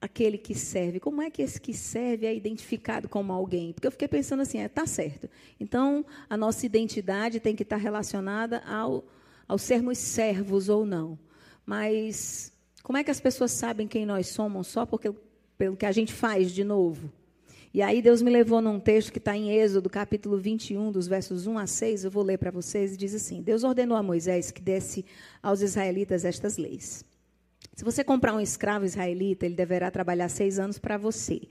[0.00, 0.98] aquele que serve?
[0.98, 3.72] Como é que esse que serve é identificado como alguém?
[3.72, 5.30] Porque eu fiquei pensando assim: é, tá certo.
[5.60, 9.04] Então, a nossa identidade tem que estar relacionada ao,
[9.46, 11.16] ao sermos servos ou não.
[11.64, 15.14] Mas como é que as pessoas sabem quem nós somos só porque,
[15.56, 17.19] pelo que a gente faz de novo?
[17.72, 21.46] E aí Deus me levou num texto que está em Êxodo, capítulo 21, dos versos
[21.46, 24.50] 1 a 6, eu vou ler para vocês, e diz assim: Deus ordenou a Moisés
[24.50, 25.04] que desse
[25.40, 27.04] aos israelitas estas leis.
[27.76, 31.42] Se você comprar um escravo israelita, ele deverá trabalhar seis anos para você.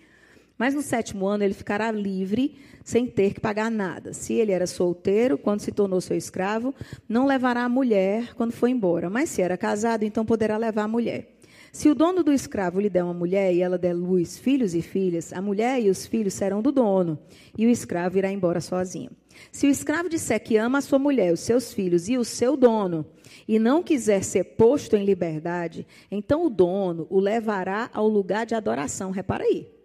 [0.58, 4.12] Mas no sétimo ano ele ficará livre, sem ter que pagar nada.
[4.12, 6.76] Se ele era solteiro, quando se tornou seu escravo,
[7.08, 9.10] não levará a mulher quando for embora.
[9.10, 11.39] Mas se era casado, então poderá levar a mulher.
[11.72, 14.82] Se o dono do escravo lhe der uma mulher e ela der luz, filhos e
[14.82, 17.20] filhas, a mulher e os filhos serão do dono,
[17.58, 19.12] e o escravo irá embora sozinho.
[19.52, 22.58] Se o escravo disser que ama a sua mulher, os seus filhos e o seu
[22.58, 23.06] dono,
[23.48, 28.56] e não quiser ser posto em liberdade, então o dono o levará ao lugar de
[28.56, 29.12] adoração.
[29.12, 29.79] Repara aí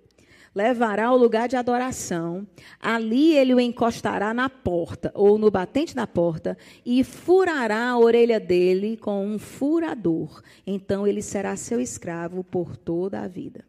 [0.55, 2.47] levará ao lugar de adoração.
[2.81, 8.39] Ali ele o encostará na porta, ou no batente da porta, e furará a orelha
[8.39, 10.43] dele com um furador.
[10.67, 13.65] Então ele será seu escravo por toda a vida.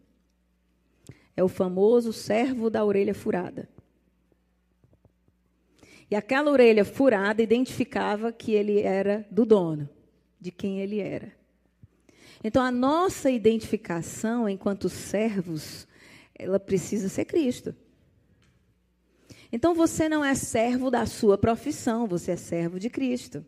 [1.35, 3.67] É o famoso servo da orelha furada.
[6.09, 9.89] E aquela orelha furada identificava que ele era do dono,
[10.39, 11.33] de quem ele era.
[12.43, 15.87] Então, a nossa identificação enquanto servos
[16.37, 17.75] ela precisa ser Cristo.
[19.51, 23.45] Então você não é servo da sua profissão, você é servo de Cristo.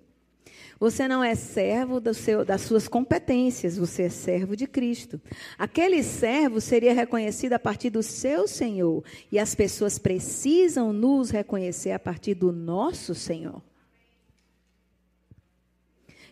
[0.80, 5.20] Você não é servo seu, das suas competências, você é servo de Cristo.
[5.58, 9.04] Aquele servo seria reconhecido a partir do seu Senhor.
[9.32, 13.62] E as pessoas precisam nos reconhecer a partir do nosso Senhor.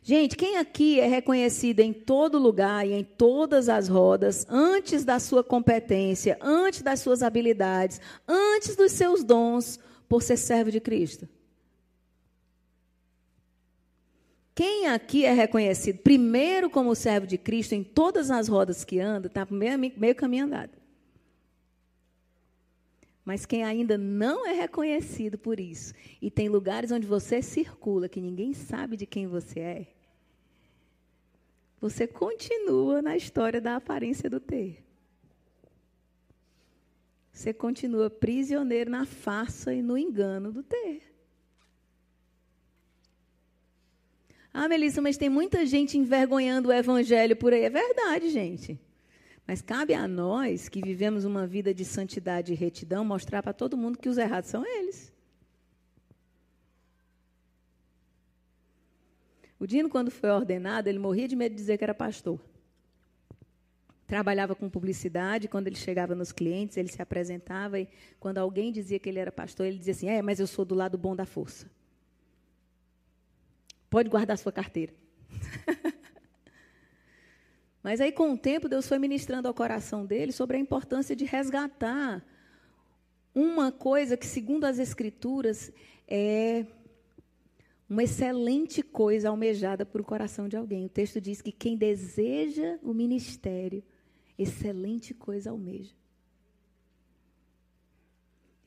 [0.08, 5.20] Gente, quem aqui é reconhecido em todo lugar e em todas as rodas, antes da
[5.20, 11.28] sua competência, antes das suas habilidades, antes dos seus dons, por ser servo de Cristo?
[14.54, 19.26] Quem aqui é reconhecido primeiro como servo de Cristo em todas as rodas que anda,
[19.26, 20.78] está meio, meio caminho andado.
[23.26, 28.22] Mas quem ainda não é reconhecido por isso, e tem lugares onde você circula que
[28.22, 29.95] ninguém sabe de quem você é,
[31.80, 34.84] você continua na história da aparência do ter.
[37.32, 41.04] Você continua prisioneiro na farsa e no engano do ter.
[44.54, 47.64] Ah, Melissa, mas tem muita gente envergonhando o evangelho por aí.
[47.64, 48.80] É verdade, gente.
[49.46, 53.78] Mas cabe a nós, que vivemos uma vida de santidade e retidão, mostrar para todo
[53.78, 55.14] mundo que os errados são eles.
[59.60, 62.40] O Dino, quando foi ordenado, ele morria de medo de dizer que era pastor.
[64.06, 67.88] Trabalhava com publicidade, quando ele chegava nos clientes, ele se apresentava e
[68.20, 70.76] quando alguém dizia que ele era pastor, ele dizia assim: É, mas eu sou do
[70.76, 71.70] lado bom da força.
[73.90, 74.94] Pode guardar sua carteira.
[77.82, 81.26] mas aí, com o tempo, Deus foi ministrando ao coração dele sobre a importância de
[81.26, 82.24] resgatar
[83.34, 85.72] uma coisa que, segundo as Escrituras,
[86.08, 86.66] é
[87.90, 90.86] uma excelente coisa almejada por o coração de alguém.
[90.86, 93.84] O texto diz que quem deseja o ministério,
[94.38, 95.94] excelente coisa almeja.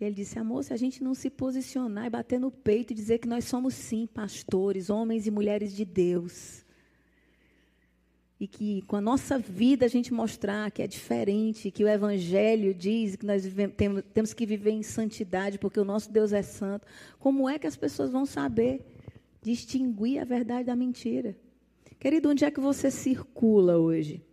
[0.00, 2.94] E ele disse: Amor, se a gente não se posicionar e bater no peito e
[2.94, 6.64] dizer que nós somos sim pastores, homens e mulheres de Deus,
[8.38, 12.72] e que com a nossa vida a gente mostrar que é diferente, que o Evangelho
[12.72, 16.42] diz que nós vivemos, temos, temos que viver em santidade, porque o nosso Deus é
[16.42, 16.86] santo,
[17.18, 18.80] como é que as pessoas vão saber?
[19.42, 21.36] Distinguir a verdade da mentira.
[21.98, 24.24] Querido, onde é que você circula hoje?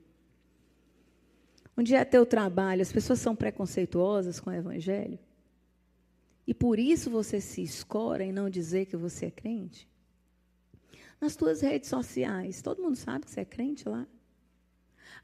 [1.78, 2.82] Onde é teu trabalho?
[2.82, 5.20] As pessoas são preconceituosas com o evangelho?
[6.48, 9.90] E por isso você se escora em não dizer que você é crente?
[11.20, 14.06] Nas tuas redes sociais, todo mundo sabe que você é crente lá?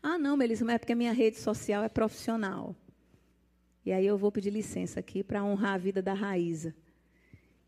[0.02, 2.76] Ah, não, Melissa, mas é porque a minha rede social é profissional.
[3.86, 6.74] E aí eu vou pedir licença aqui para honrar a vida da Raíza,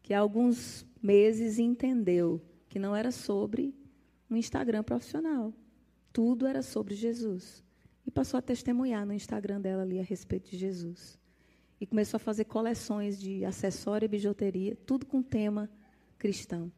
[0.01, 3.75] que alguns meses entendeu que não era sobre
[4.29, 5.53] um Instagram profissional.
[6.13, 7.61] Tudo era sobre Jesus.
[8.05, 11.19] E passou a testemunhar no Instagram dela ali a respeito de Jesus.
[11.79, 15.69] E começou a fazer coleções de acessório e bijuteria, tudo com tema
[16.17, 16.71] cristão.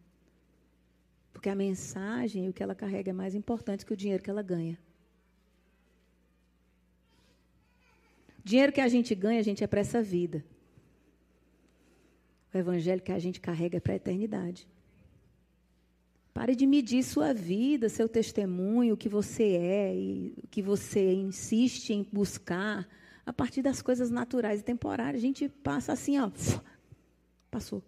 [1.31, 4.29] Porque a mensagem e o que ela carrega é mais importante que o dinheiro que
[4.29, 4.79] ela ganha.
[8.43, 10.43] Dinheiro que a gente ganha, a gente é para essa vida.
[12.56, 14.65] O evangelho que a gente carrega é para a eternidade.
[16.34, 21.15] Pare de medir sua vida, seu testemunho, o que você é e o que você
[21.15, 22.88] insiste em buscar
[23.26, 25.22] a partir das coisas naturais e temporárias.
[25.22, 26.32] A gente passa assim, ó,
[27.52, 27.84] passou.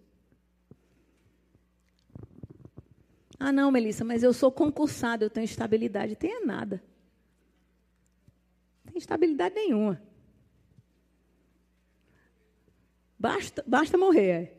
[3.38, 6.14] Ah, não, Melissa, mas eu sou concursado, eu tenho estabilidade.
[6.14, 6.82] Tenha nada.
[8.84, 9.98] Não tem estabilidade nenhuma.
[13.18, 14.57] Basta, basta morrer.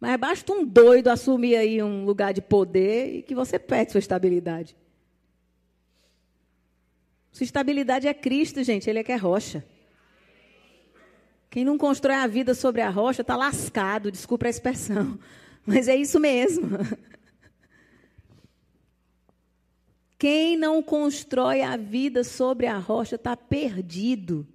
[0.00, 3.98] Mas basta um doido assumir aí um lugar de poder e que você perde sua
[3.98, 4.76] estabilidade.
[7.32, 9.64] Sua estabilidade é Cristo, gente, Ele é que é rocha.
[11.50, 15.18] Quem não constrói a vida sobre a rocha está lascado, desculpa a expressão.
[15.64, 16.68] Mas é isso mesmo.
[20.18, 24.46] Quem não constrói a vida sobre a rocha está perdido.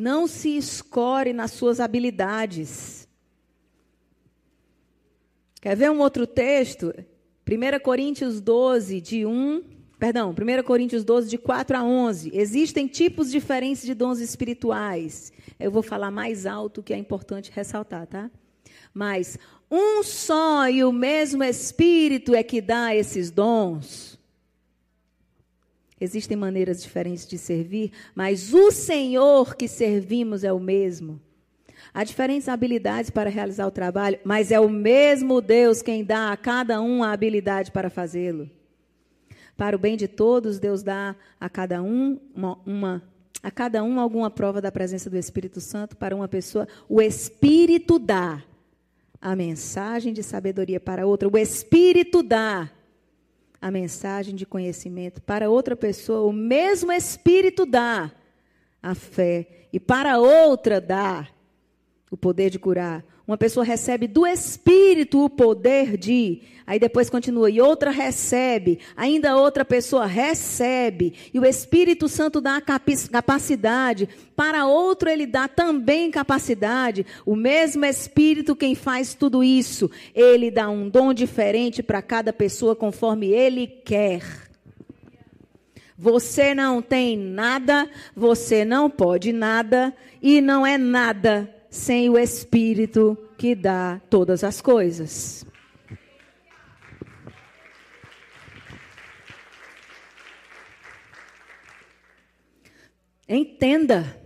[0.00, 3.06] Não se escore nas suas habilidades.
[5.60, 6.94] Quer ver um outro texto?
[7.46, 9.62] 1 Coríntios 12, de 1,
[9.98, 12.30] perdão, 1 Coríntios 12, de 4 a 11.
[12.32, 15.34] Existem tipos diferentes de dons espirituais.
[15.58, 18.30] Eu vou falar mais alto, que é importante ressaltar, tá?
[18.94, 19.38] Mas
[19.70, 24.18] um só e o mesmo Espírito é que dá esses dons.
[26.00, 31.20] Existem maneiras diferentes de servir, mas o Senhor que servimos é o mesmo.
[31.92, 36.36] Há diferentes habilidades para realizar o trabalho, mas é o mesmo Deus quem dá a
[36.36, 38.48] cada um a habilidade para fazê-lo.
[39.56, 43.02] Para o bem de todos, Deus dá a cada um uma, uma,
[43.42, 46.66] a cada um alguma prova da presença do Espírito Santo para uma pessoa.
[46.88, 48.42] O Espírito dá
[49.20, 51.28] a mensagem de sabedoria para outra.
[51.28, 52.70] O Espírito dá
[53.60, 56.28] a mensagem de conhecimento para outra pessoa.
[56.28, 58.10] O mesmo Espírito dá
[58.82, 61.28] a fé e para outra dá
[62.10, 63.04] o poder de curar.
[63.30, 66.42] Uma pessoa recebe do Espírito o poder de.
[66.66, 67.48] Aí depois continua.
[67.48, 68.80] E outra recebe.
[68.96, 71.14] Ainda outra pessoa recebe.
[71.32, 74.08] E o Espírito Santo dá capacidade.
[74.34, 77.06] Para outro, ele dá também capacidade.
[77.24, 79.88] O mesmo Espírito quem faz tudo isso.
[80.12, 84.24] Ele dá um dom diferente para cada pessoa conforme ele quer.
[85.96, 93.16] Você não tem nada, você não pode nada e não é nada sem o Espírito
[93.38, 95.46] que dá todas as coisas.
[103.28, 104.18] Entenda.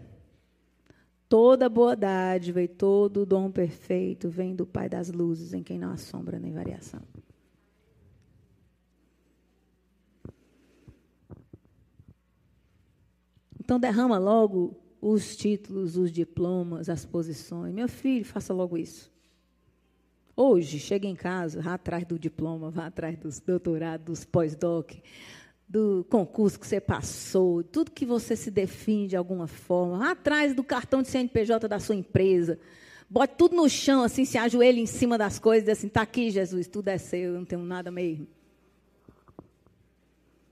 [1.28, 5.90] Toda boa dádiva e todo dom perfeito vem do Pai das luzes, em quem não
[5.90, 7.02] há sombra nem variação.
[13.58, 14.76] Então derrama logo
[15.06, 17.74] os títulos, os diplomas, as posições.
[17.74, 19.12] Meu filho, faça logo isso.
[20.34, 24.92] Hoje, chega em casa, vá atrás do diploma, vá atrás dos doutorados, dos pós-doc,
[25.68, 30.54] do concurso que você passou, tudo que você se define de alguma forma, vá atrás
[30.54, 32.58] do cartão de CNPJ da sua empresa.
[33.08, 36.30] Bote tudo no chão, assim, se ajoelhe em cima das coisas, e assim, está aqui,
[36.30, 38.26] Jesus, tudo é seu, eu não tenho nada mesmo.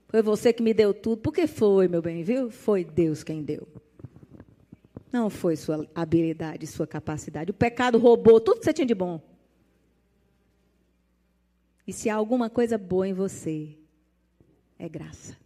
[0.09, 1.23] Foi você que me deu tudo.
[1.23, 2.51] Por que foi, meu bem, viu?
[2.51, 3.67] Foi Deus quem deu.
[5.13, 7.51] Não foi sua habilidade, sua capacidade.
[7.51, 9.21] O pecado roubou tudo que você tinha de bom.
[11.85, 13.77] E se há alguma coisa boa em você,
[14.79, 15.37] é graça.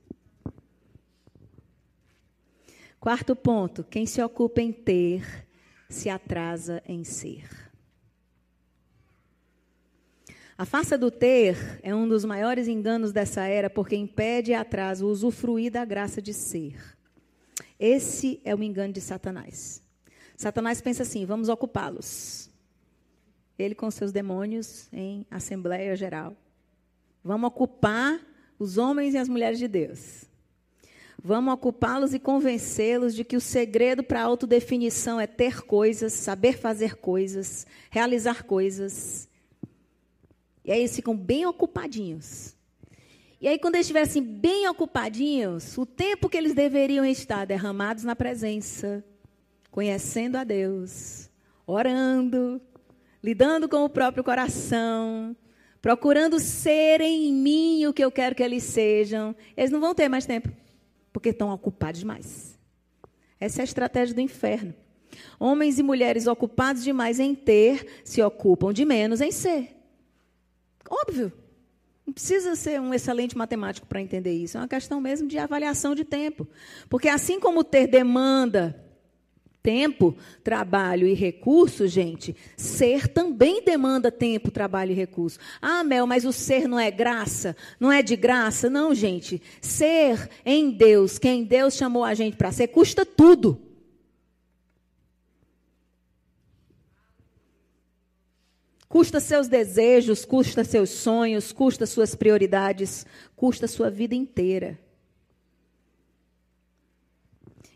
[2.97, 5.45] Quarto ponto: quem se ocupa em ter,
[5.89, 7.45] se atrasa em ser.
[10.57, 15.05] A farsa do ter é um dos maiores enganos dessa era, porque impede e atrasa
[15.05, 16.96] o usufruir da graça de ser.
[17.79, 19.81] Esse é o engano de Satanás.
[20.35, 22.49] Satanás pensa assim: vamos ocupá-los.
[23.57, 26.35] Ele com seus demônios em Assembleia Geral.
[27.23, 28.21] Vamos ocupar
[28.59, 30.25] os homens e as mulheres de Deus.
[31.23, 36.57] Vamos ocupá-los e convencê-los de que o segredo para a autodefinição é ter coisas, saber
[36.57, 39.27] fazer coisas, realizar coisas.
[40.63, 42.56] E aí eles ficam bem ocupadinhos.
[43.39, 48.15] E aí, quando eles estivessem bem ocupadinhos, o tempo que eles deveriam estar derramados na
[48.15, 49.03] presença,
[49.69, 51.29] conhecendo a Deus,
[51.67, 52.59] orando,
[53.21, 55.35] lidando com o próprio coração,
[55.79, 60.09] procurando ser em mim o que eu quero que eles sejam, eles não vão ter
[60.09, 60.49] mais tempo,
[61.13, 62.57] porque estão ocupados demais.
[63.39, 64.73] Essa é a estratégia do inferno.
[65.39, 69.75] Homens e mulheres ocupados demais em ter se ocupam de menos em ser.
[70.89, 71.31] Óbvio.
[72.07, 74.55] Não precisa ser um excelente matemático para entender isso.
[74.55, 76.47] É uma questão mesmo de avaliação de tempo.
[76.89, 78.81] Porque assim como ter demanda
[79.61, 85.37] tempo, trabalho e recurso, gente, ser também demanda tempo, trabalho e recurso.
[85.61, 87.53] Ah, Mel, mas o ser não é graça?
[87.77, 88.69] Não é de graça?
[88.69, 89.41] Não, gente.
[89.59, 93.66] Ser em Deus, quem Deus chamou a gente para ser, custa tudo.
[98.89, 104.79] Custa seus desejos, custa seus sonhos, custa suas prioridades, custa sua vida inteira.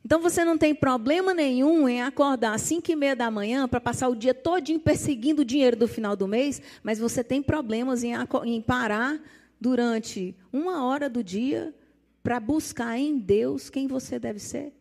[0.04, 3.80] Então você não tem problema nenhum em acordar às 5 e meia da manhã para
[3.80, 8.04] passar o dia todinho perseguindo o dinheiro do final do mês, mas você tem problemas
[8.04, 8.14] em,
[8.46, 9.22] em parar
[9.60, 11.74] durante uma hora do dia
[12.24, 14.74] para buscar em Deus quem você deve ser.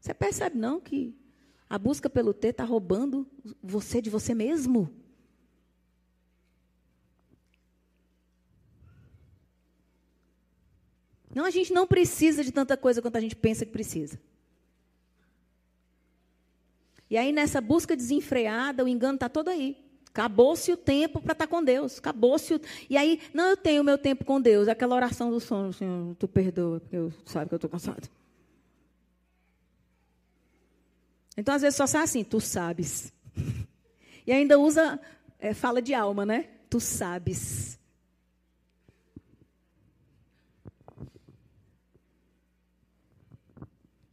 [0.00, 1.14] Você percebe não que
[1.68, 3.26] a busca pelo ter está roubando
[3.62, 4.90] você de você mesmo?
[11.38, 14.18] Não, a gente não precisa de tanta coisa quanto a gente pensa que precisa.
[17.08, 19.76] E aí, nessa busca desenfreada, o engano está todo aí.
[20.08, 21.98] Acabou-se o tempo para estar tá com Deus.
[21.98, 22.60] Acabou-se o...
[22.90, 24.66] E aí, não, eu tenho o meu tempo com Deus.
[24.66, 28.10] Aquela oração do sono, Senhor, tu perdoa, porque eu sabe que eu estou cansado.
[31.36, 33.12] Então, às vezes, só sai assim, tu sabes.
[34.26, 35.00] E ainda usa,
[35.38, 36.48] é, fala de alma, né?
[36.68, 37.78] Tu sabes.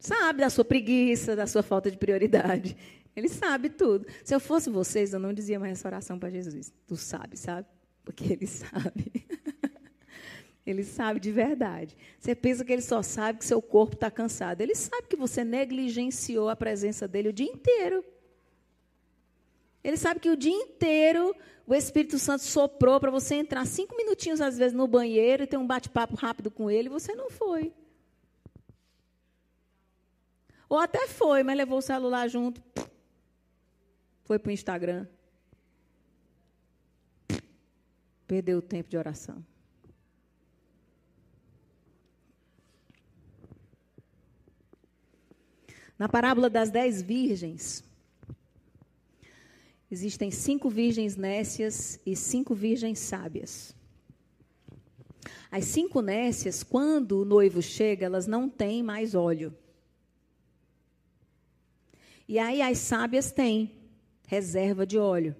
[0.06, 2.76] Sabe da sua preguiça, da sua falta de prioridade.
[3.16, 4.06] Ele sabe tudo.
[4.22, 6.72] Se eu fosse vocês, eu não dizia mais essa oração para Jesus.
[6.86, 7.66] Tu sabe, sabe?
[8.04, 9.26] Porque ele sabe.
[10.64, 11.96] ele sabe de verdade.
[12.20, 14.60] Você pensa que ele só sabe que seu corpo está cansado.
[14.60, 18.04] Ele sabe que você negligenciou a presença dele o dia inteiro.
[19.82, 21.34] Ele sabe que o dia inteiro
[21.66, 25.56] o Espírito Santo soprou para você entrar cinco minutinhos, às vezes, no banheiro e ter
[25.56, 27.72] um bate-papo rápido com ele, e você não foi.
[30.68, 32.62] Ou até foi, mas levou o celular junto.
[34.24, 35.06] Foi para o Instagram.
[38.26, 39.44] Perdeu o tempo de oração.
[45.98, 47.82] Na parábola das dez virgens,
[49.90, 53.74] existem cinco virgens nécias e cinco virgens sábias.
[55.50, 59.56] As cinco nécias, quando o noivo chega, elas não têm mais óleo.
[62.28, 63.76] E aí as sábias têm
[64.26, 65.36] reserva de óleo.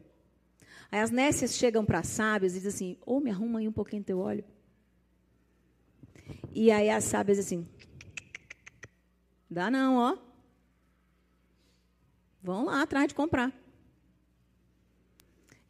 [0.90, 3.68] Aí as nécias chegam para as sábias e dizem assim: Ô, oh, me arruma aí
[3.68, 4.44] um pouquinho teu óleo.
[6.54, 7.68] E aí as sábias dizem assim:
[9.50, 10.18] Dá não, ó.
[12.42, 13.52] Vão lá atrás de comprar.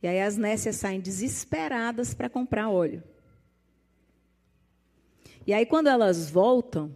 [0.03, 3.03] E aí as nécias saem desesperadas para comprar óleo.
[5.47, 6.95] E aí quando elas voltam,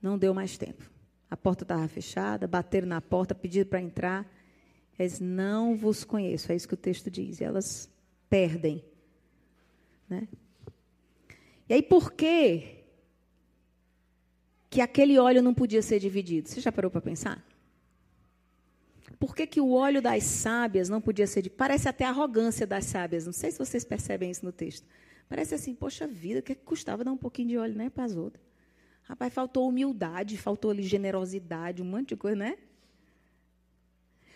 [0.00, 0.88] não deu mais tempo.
[1.30, 4.26] A porta estava fechada, bateram na porta, pediram para entrar.
[4.98, 7.40] Eles não vos conheço, é isso que o texto diz.
[7.40, 7.90] E elas
[8.28, 8.82] perdem.
[10.08, 10.26] Né?
[11.68, 12.84] E aí, por que,
[14.70, 16.48] que aquele óleo não podia ser dividido?
[16.48, 17.44] Você já parou para pensar?
[19.18, 21.58] Por que, que o óleo das sábias não podia ser dividido?
[21.58, 23.26] Parece até arrogância das sábias.
[23.26, 24.86] Não sei se vocês percebem isso no texto.
[25.28, 27.90] Parece assim, poxa vida, o que, é que custava dar um pouquinho de óleo né,
[27.90, 28.47] para as outras?
[29.08, 32.58] Rapaz, faltou humildade, faltou ali generosidade, um monte de coisa, né?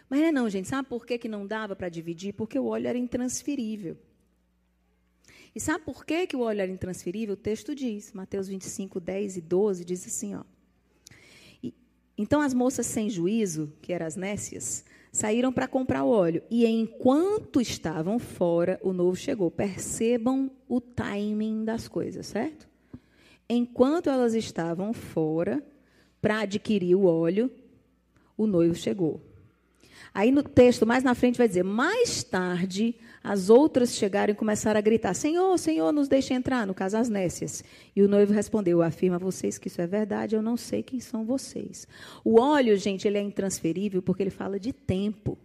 [0.09, 0.67] Mas não é não, gente.
[0.67, 2.33] Sabe por que, que não dava para dividir?
[2.33, 3.99] Porque o óleo era intransferível.
[5.55, 7.35] E sabe por que, que o óleo era intransferível?
[7.35, 10.43] O texto diz, Mateus 25, 10 e 12, diz assim, ó.
[11.63, 11.75] E,
[12.17, 16.43] então as moças sem juízo, que eram as nécias, saíram para comprar óleo.
[16.51, 19.51] E enquanto estavam fora, o novo chegou.
[19.51, 22.72] Percebam o timing das coisas, certo?
[23.55, 25.63] Enquanto elas estavam fora
[26.21, 27.51] para adquirir o óleo,
[28.37, 29.21] o noivo chegou.
[30.15, 34.79] Aí no texto, mais na frente, vai dizer: mais tarde, as outras chegaram e começaram
[34.79, 37.63] a gritar: Senhor, Senhor, nos deixe entrar, no caso as nécias.
[37.95, 41.25] E o noivo respondeu: Afirma vocês que isso é verdade, eu não sei quem são
[41.25, 41.87] vocês.
[42.25, 45.39] O óleo, gente, ele é intransferível porque ele fala de tempo.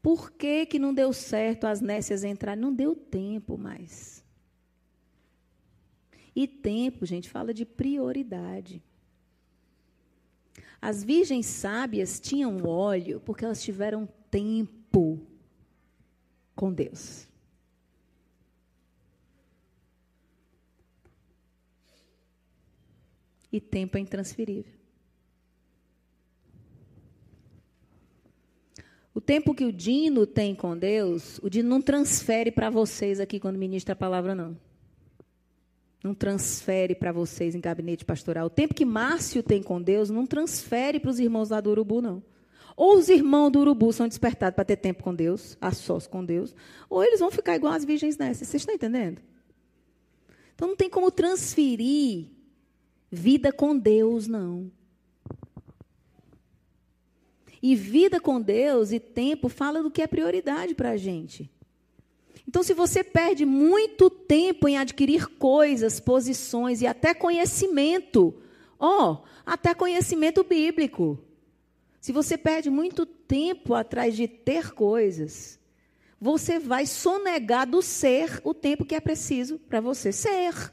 [0.00, 2.56] Por que, que não deu certo as nécias entrar?
[2.56, 4.21] Não deu tempo mais.
[6.34, 8.82] E tempo, gente, fala de prioridade.
[10.80, 15.20] As virgens sábias tinham óleo porque elas tiveram tempo
[16.56, 17.28] com Deus.
[23.52, 24.72] E tempo é intransferível.
[29.14, 33.38] O tempo que o Dino tem com Deus, o Dino não transfere para vocês aqui
[33.38, 34.71] quando ministra a palavra, não
[36.02, 38.46] não transfere para vocês em gabinete pastoral.
[38.46, 42.02] O tempo que Márcio tem com Deus não transfere para os irmãos lá do Urubu,
[42.02, 42.22] não.
[42.76, 46.24] Ou os irmãos do Urubu são despertados para ter tempo com Deus, a sós com
[46.24, 46.54] Deus,
[46.88, 48.48] ou eles vão ficar igual as virgens nessas.
[48.48, 49.20] Vocês estão entendendo?
[50.54, 52.26] Então não tem como transferir
[53.10, 54.70] vida com Deus, não.
[57.62, 61.48] E vida com Deus e tempo fala do que é prioridade para a gente.
[62.46, 68.34] Então, se você perde muito tempo em adquirir coisas, posições e até conhecimento,
[68.78, 71.18] ó, oh, até conhecimento bíblico.
[72.00, 75.58] Se você perde muito tempo atrás de ter coisas,
[76.20, 80.72] você vai sonegar do ser o tempo que é preciso para você ser.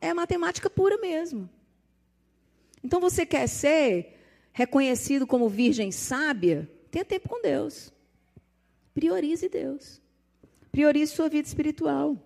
[0.00, 1.50] É matemática pura mesmo.
[2.82, 4.16] Então você quer ser
[4.52, 6.70] reconhecido como virgem sábia?
[6.90, 7.92] Tenha tempo com Deus.
[8.94, 10.00] Priorize Deus.
[10.72, 12.16] Priorize sua vida espiritual.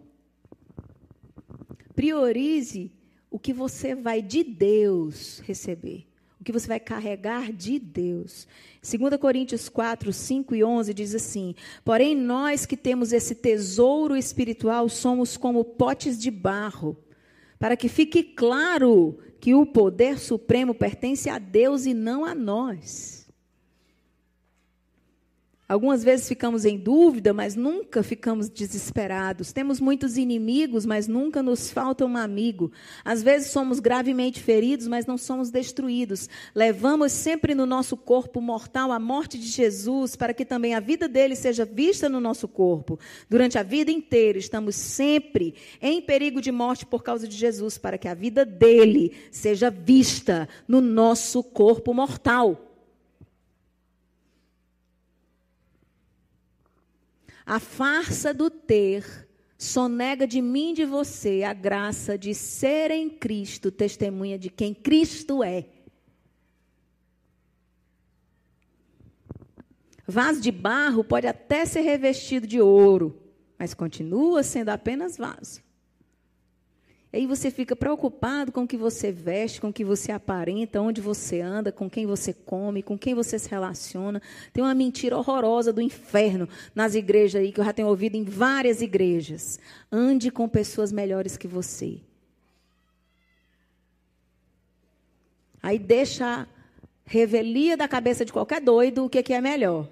[1.94, 2.90] Priorize
[3.30, 6.06] o que você vai de Deus receber,
[6.40, 8.46] o que você vai carregar de Deus.
[8.82, 11.54] 2 Coríntios 4, 5 e 11 diz assim:
[11.84, 16.96] Porém, nós que temos esse tesouro espiritual somos como potes de barro,
[17.58, 23.21] para que fique claro que o poder supremo pertence a Deus e não a nós.
[25.68, 29.52] Algumas vezes ficamos em dúvida, mas nunca ficamos desesperados.
[29.52, 32.70] Temos muitos inimigos, mas nunca nos falta um amigo.
[33.04, 36.28] Às vezes somos gravemente feridos, mas não somos destruídos.
[36.54, 41.08] Levamos sempre no nosso corpo mortal a morte de Jesus, para que também a vida
[41.08, 42.98] dele seja vista no nosso corpo.
[43.30, 47.96] Durante a vida inteira, estamos sempre em perigo de morte por causa de Jesus, para
[47.96, 52.71] que a vida dele seja vista no nosso corpo mortal.
[57.44, 59.28] A farsa do ter
[59.58, 64.74] sonega de mim e de você a graça de ser em Cristo testemunha de quem
[64.74, 65.66] Cristo é.
[70.06, 73.22] Vaso de barro pode até ser revestido de ouro,
[73.58, 75.62] mas continua sendo apenas vaso.
[77.12, 81.02] Aí você fica preocupado com o que você veste, com o que você aparenta, onde
[81.02, 84.22] você anda, com quem você come, com quem você se relaciona.
[84.50, 88.24] Tem uma mentira horrorosa do inferno nas igrejas aí, que eu já tenho ouvido em
[88.24, 89.60] várias igrejas.
[89.90, 92.00] Ande com pessoas melhores que você.
[95.62, 96.46] Aí deixa a
[97.04, 99.84] revelia da cabeça de qualquer doido o que, que é melhor.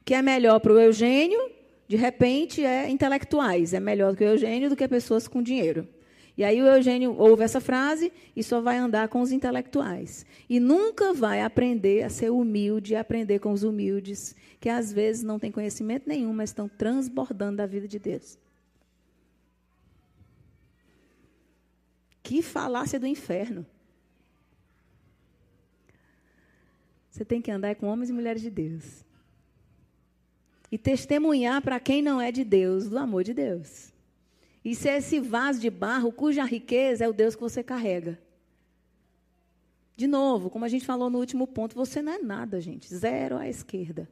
[0.00, 1.57] O que é melhor para o Eugênio
[1.88, 3.72] de repente, é intelectuais.
[3.72, 5.88] É melhor do que o Eugênio do que pessoas com dinheiro.
[6.36, 10.24] E aí o Eugênio ouve essa frase e só vai andar com os intelectuais.
[10.48, 15.22] E nunca vai aprender a ser humilde, a aprender com os humildes, que às vezes
[15.22, 18.38] não têm conhecimento nenhum, mas estão transbordando da vida de Deus.
[22.22, 23.66] Que falácia do inferno.
[27.10, 29.07] Você tem que andar com homens e mulheres de Deus
[30.70, 33.92] e testemunhar para quem não é de Deus do amor de Deus.
[34.64, 38.18] E ser esse vaso de barro cuja riqueza é o Deus que você carrega.
[39.96, 42.94] De novo, como a gente falou no último ponto, você não é nada, gente.
[42.94, 44.08] Zero à esquerda.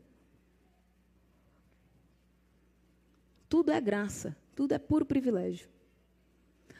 [3.48, 5.68] Tudo é graça, tudo é puro privilégio.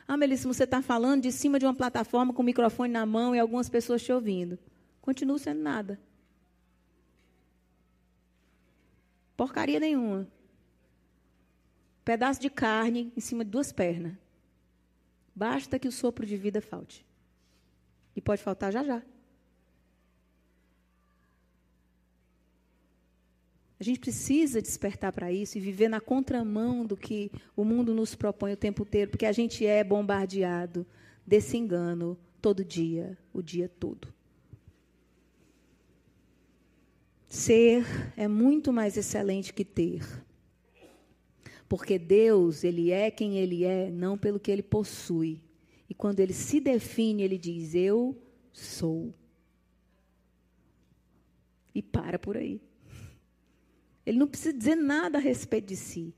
[0.08, 3.34] Ah, Melissa, você está falando de cima de uma plataforma com o microfone na mão
[3.34, 4.58] e algumas pessoas te ouvindo.
[5.00, 6.00] Continua sendo nada.
[9.36, 10.26] Porcaria nenhuma.
[12.04, 14.14] Pedaço de carne em cima de duas pernas.
[15.34, 17.04] Basta que o sopro de vida falte.
[18.14, 19.02] E pode faltar já já.
[23.78, 28.14] A gente precisa despertar para isso e viver na contramão do que o mundo nos
[28.14, 30.86] propõe o tempo inteiro, porque a gente é bombardeado
[31.26, 34.15] desse engano todo dia, o dia todo.
[37.28, 37.84] Ser
[38.16, 40.02] é muito mais excelente que ter.
[41.68, 45.42] Porque Deus, ele é quem ele é, não pelo que ele possui.
[45.88, 48.16] E quando ele se define, ele diz: Eu
[48.52, 49.12] sou.
[51.74, 52.60] E para por aí.
[54.04, 56.14] Ele não precisa dizer nada a respeito de si.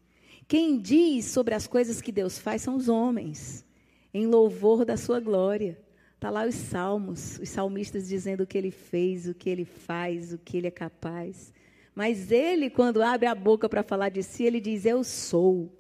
[0.46, 3.64] Quem diz sobre as coisas que Deus faz são os homens,
[4.12, 5.80] em louvor da sua glória.
[6.19, 10.33] Está lá os salmos, os salmistas dizendo o que ele fez, o que ele faz,
[10.33, 11.53] o que ele é capaz.
[11.95, 15.73] Mas ele, quando abre a boca para falar de si, ele diz: Eu sou.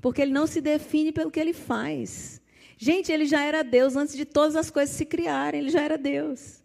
[0.00, 2.40] Porque ele não se define pelo que ele faz.
[2.78, 5.98] Gente, ele já era Deus antes de todas as coisas se criarem, ele já era
[5.98, 6.62] Deus.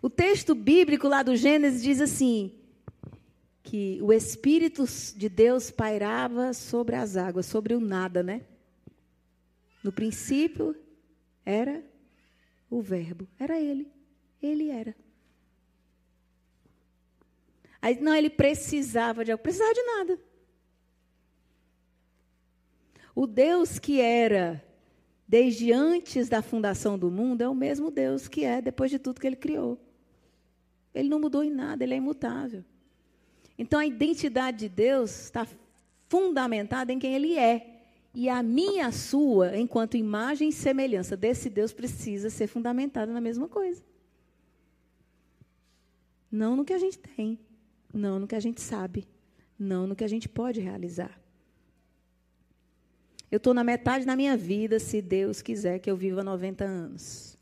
[0.00, 2.54] O texto bíblico lá do Gênesis diz assim:
[3.62, 8.40] que o Espírito de Deus pairava sobre as águas, sobre o nada, né?
[9.84, 10.74] No princípio
[11.46, 11.82] era
[12.68, 13.90] o Verbo, era Ele.
[14.42, 14.94] Ele era.
[17.80, 19.42] Aí, não, ele precisava de algo.
[19.42, 20.20] Precisava de nada.
[23.14, 24.62] O Deus que era
[25.26, 29.20] desde antes da fundação do mundo é o mesmo Deus que é depois de tudo
[29.20, 29.80] que ele criou.
[30.94, 32.64] Ele não mudou em nada, ele é imutável.
[33.58, 35.46] Então a identidade de Deus está
[36.08, 37.75] fundamentada em quem ele é.
[38.18, 43.20] E a minha, a sua, enquanto imagem e semelhança desse Deus, precisa ser fundamentada na
[43.20, 43.84] mesma coisa.
[46.32, 47.38] Não no que a gente tem,
[47.92, 49.06] não no que a gente sabe,
[49.58, 51.20] não no que a gente pode realizar.
[53.30, 57.36] Eu estou na metade da minha vida, se Deus quiser que eu viva 90 anos.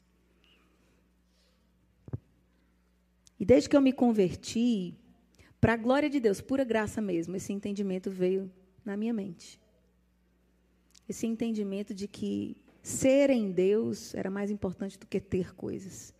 [3.39, 4.93] E desde que eu me converti,
[5.61, 8.51] para a glória de Deus, pura graça mesmo, esse entendimento veio
[8.85, 9.63] na minha mente.
[11.09, 16.15] Esse entendimento de que ser em Deus era mais importante do que ter coisas.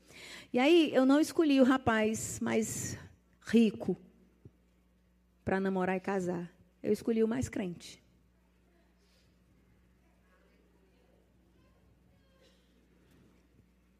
[0.53, 2.99] E aí eu não escolhi o rapaz mais
[3.47, 3.97] rico
[5.45, 6.51] para namorar e casar.
[6.83, 8.03] Eu escolhi o mais crente.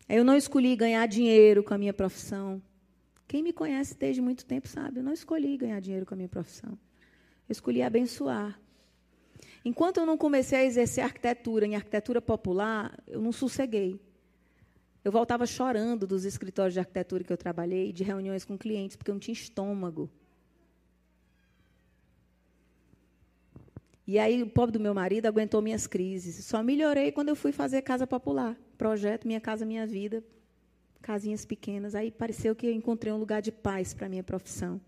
[0.09, 2.63] Eu não escolhi ganhar dinheiro com a minha profissão.
[3.27, 6.29] Quem me conhece desde muito tempo sabe, eu não escolhi ganhar dinheiro com a minha
[6.29, 6.79] profissão.
[7.49, 8.59] Eu escolhi abençoar.
[9.65, 13.99] Enquanto eu não comecei a exercer arquitetura em arquitetura popular, eu não sosseguei.
[15.03, 19.11] Eu voltava chorando dos escritórios de arquitetura que eu trabalhei, de reuniões com clientes, porque
[19.11, 20.11] eu não tinha estômago.
[24.07, 26.45] E aí o pobre do meu marido aguentou minhas crises.
[26.45, 30.23] Só melhorei quando eu fui fazer casa popular, projeto Minha Casa Minha Vida,
[31.01, 31.95] casinhas pequenas.
[31.95, 34.79] Aí pareceu que eu encontrei um lugar de paz para minha profissão.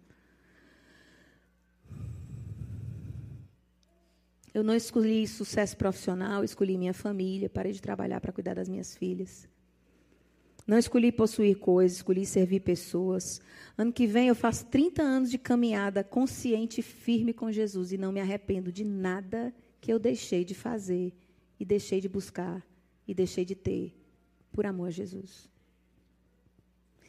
[4.57, 8.97] Eu não escolhi sucesso profissional, escolhi minha família, parei de trabalhar para cuidar das minhas
[8.97, 9.47] filhas.
[10.67, 13.39] Não escolhi possuir coisas, escolhi servir pessoas.
[13.77, 17.99] Ano que vem eu faço 30 anos de caminhada consciente e firme com Jesus e
[17.99, 21.13] não me arrependo de nada que eu deixei de fazer
[21.61, 22.67] e deixei de buscar
[23.07, 23.95] e deixei de ter
[24.51, 25.51] por amor a Jesus.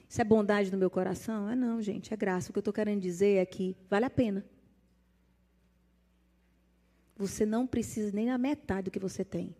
[0.09, 1.49] Isso é bondade do meu coração?
[1.49, 2.49] É não, gente, é graça.
[2.49, 4.43] O que eu estou querendo dizer é que vale a pena.
[7.17, 9.55] Você não precisa nem a metade do que você tem.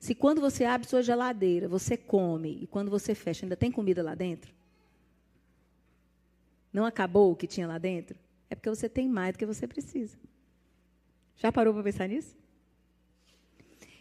[0.00, 4.02] Se quando você abre sua geladeira, você come e quando você fecha ainda tem comida
[4.02, 4.52] lá dentro,
[6.72, 8.18] não acabou o que tinha lá dentro,
[8.50, 10.18] é porque você tem mais do que você precisa.
[11.36, 12.36] Já parou para pensar nisso?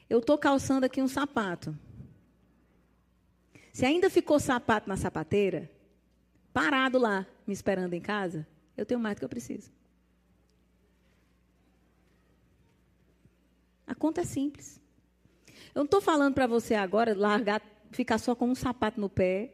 [0.09, 1.77] Eu estou calçando aqui um sapato.
[3.71, 5.71] Se ainda ficou sapato na sapateira,
[6.51, 8.45] parado lá, me esperando em casa,
[8.75, 9.71] eu tenho mais do que eu preciso.
[13.85, 14.81] A conta é simples.
[15.73, 17.61] Eu não estou falando para você agora largar,
[17.91, 19.53] ficar só com um sapato no pé.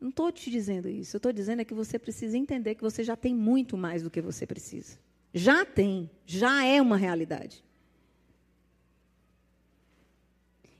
[0.00, 1.16] Não estou te dizendo isso.
[1.16, 4.10] Eu estou dizendo é que você precisa entender que você já tem muito mais do
[4.10, 4.98] que você precisa.
[5.32, 7.64] Já tem, já é uma realidade.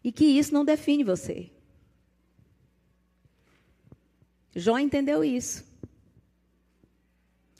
[0.03, 1.51] E que isso não define você.
[4.55, 5.68] Jó entendeu isso.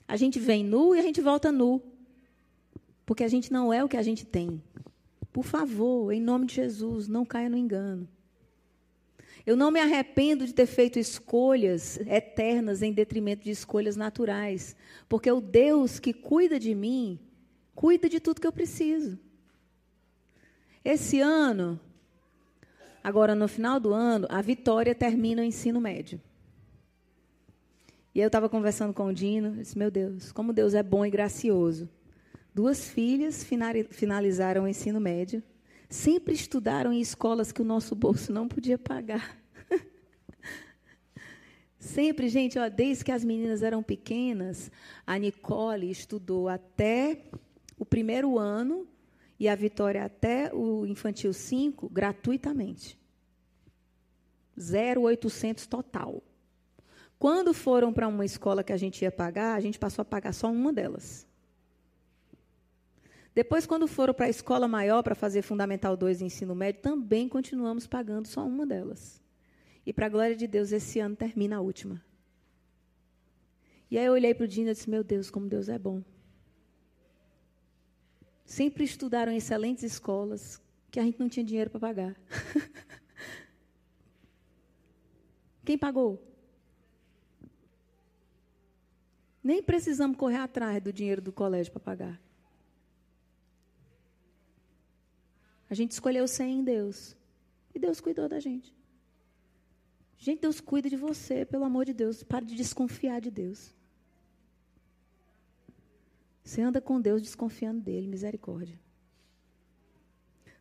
[0.09, 1.79] A gente vem nu e a gente volta nu.
[3.05, 4.59] Porque a gente não é o que a gente tem.
[5.31, 8.09] Por favor, em nome de Jesus, não caia no engano.
[9.45, 14.75] Eu não me arrependo de ter feito escolhas eternas em detrimento de escolhas naturais,
[15.07, 17.19] porque o Deus que cuida de mim,
[17.75, 19.17] cuida de tudo que eu preciso.
[20.83, 21.79] Esse ano,
[23.03, 26.19] agora no final do ano, a Vitória termina o ensino médio.
[28.13, 31.09] E eu estava conversando com o Dino, disse, meu Deus, como Deus é bom e
[31.09, 31.87] gracioso.
[32.53, 33.45] Duas filhas
[33.91, 35.43] finalizaram o ensino médio,
[35.87, 39.39] sempre estudaram em escolas que o nosso bolso não podia pagar.
[41.77, 44.71] sempre, gente, ó, desde que as meninas eram pequenas,
[45.05, 47.23] a Nicole estudou até
[47.77, 48.87] o primeiro ano
[49.39, 52.99] e a Vitória até o infantil 5 gratuitamente.
[54.59, 56.21] 0,800 total.
[57.19, 60.33] Quando foram para uma escola que a gente ia pagar, a gente passou a pagar
[60.33, 61.27] só uma delas.
[63.35, 67.27] Depois, quando foram para a escola maior para fazer Fundamental 2 e ensino médio, também
[67.27, 69.21] continuamos pagando só uma delas.
[69.85, 72.01] E, para a glória de Deus, esse ano termina a última.
[73.91, 76.01] E aí eu olhei para o Dino e disse: Meu Deus, como Deus é bom.
[78.45, 82.15] Sempre estudaram em excelentes escolas que a gente não tinha dinheiro para pagar.
[85.65, 86.28] Quem pagou?
[89.43, 92.21] Nem precisamos correr atrás do dinheiro do colégio para pagar.
[95.69, 97.15] A gente escolheu ser em Deus.
[97.73, 98.73] E Deus cuidou da gente.
[100.17, 102.23] Gente, Deus cuida de você, pelo amor de Deus.
[102.23, 103.73] Pare de desconfiar de Deus.
[106.43, 108.77] Você anda com Deus desconfiando dele, misericórdia.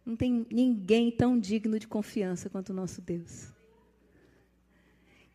[0.04, 3.52] Não tem ninguém tão digno de confiança quanto o nosso Deus.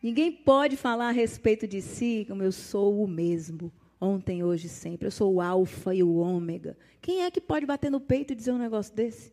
[0.04, 5.06] Ninguém pode falar a respeito de si como eu sou o mesmo, ontem, hoje, sempre.
[5.06, 6.76] Eu sou o alfa e o ômega.
[7.00, 9.32] Quem é que pode bater no peito e dizer um negócio desse?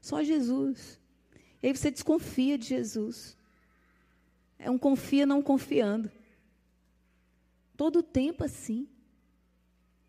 [0.00, 0.98] Só Jesus.
[1.62, 3.36] E aí você desconfia de Jesus.
[4.58, 6.10] É um confia não confiando.
[7.76, 8.88] Todo o tempo assim.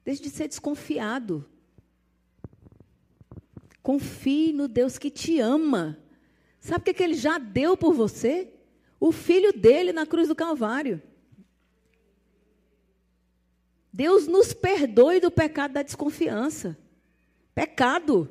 [0.03, 1.47] Deixe de ser desconfiado.
[3.83, 5.99] Confie no Deus que te ama.
[6.59, 8.50] Sabe o que, que ele já deu por você?
[9.01, 11.01] O filho dele na cruz do Calvário.
[13.91, 16.77] Deus nos perdoe do pecado da desconfiança.
[17.55, 18.29] Pecado.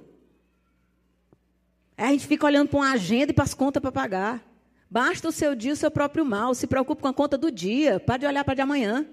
[1.96, 4.46] a gente fica olhando para uma agenda e para as contas para pagar.
[4.88, 6.54] Basta o seu dia, o seu próprio mal.
[6.54, 7.98] Se preocupe com a conta do dia.
[7.98, 9.04] Pare de olhar para de amanhã.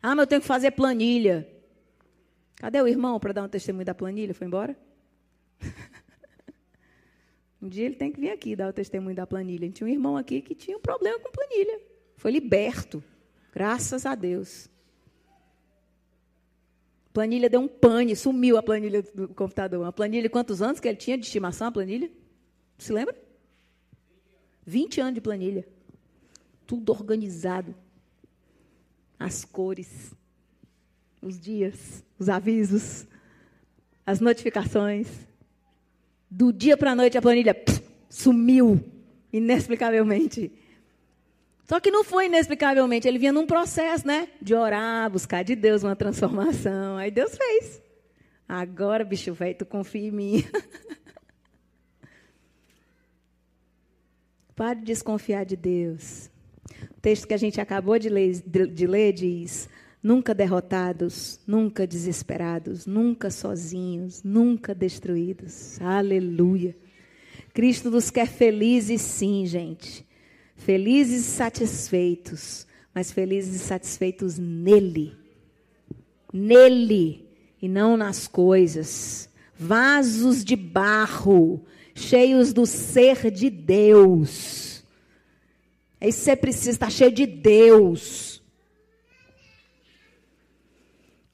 [0.00, 1.48] Ah, mas eu tenho que fazer planilha.
[2.54, 4.32] Cadê o irmão para dar um testemunho da planilha?
[4.32, 4.78] Foi embora?
[7.60, 9.68] um dia ele tem que vir aqui dar o testemunho da planilha.
[9.70, 11.80] Tinha um irmão aqui que tinha um problema com planilha.
[12.16, 13.02] Foi liberto.
[13.52, 14.68] Graças a Deus.
[17.12, 19.80] Planilha deu um pane, sumiu a planilha do computador.
[19.80, 22.10] Uma planilha quantos anos que ele tinha de estimação, a planilha?
[22.78, 23.16] Se lembra?
[24.64, 25.66] 20 anos de planilha.
[26.64, 27.74] Tudo organizado.
[29.18, 30.14] As cores,
[31.20, 33.04] os dias, os avisos,
[34.06, 35.08] as notificações.
[36.30, 37.56] Do dia para a noite a planilha
[38.08, 38.84] sumiu
[39.32, 40.52] inexplicavelmente.
[41.64, 44.28] Só que não foi inexplicavelmente, ele vinha num processo, né?
[44.40, 46.96] De orar, buscar de Deus uma transformação.
[46.96, 47.82] Aí Deus fez.
[48.48, 50.44] Agora, bicho velho, tu confia em mim.
[54.56, 56.30] Pare de desconfiar de Deus.
[56.96, 59.68] O texto que a gente acabou de ler, de, de ler diz:
[60.08, 65.78] nunca derrotados, nunca desesperados, nunca sozinhos, nunca destruídos.
[65.82, 66.74] Aleluia.
[67.52, 70.06] Cristo nos quer felizes, sim, gente.
[70.56, 75.14] Felizes e satisfeitos, mas felizes e satisfeitos nele.
[76.32, 77.28] Nele
[77.60, 79.28] e não nas coisas.
[79.58, 81.62] Vasos de barro,
[81.94, 84.82] cheios do ser de Deus.
[86.00, 88.27] É isso que você precisa estar cheio de Deus.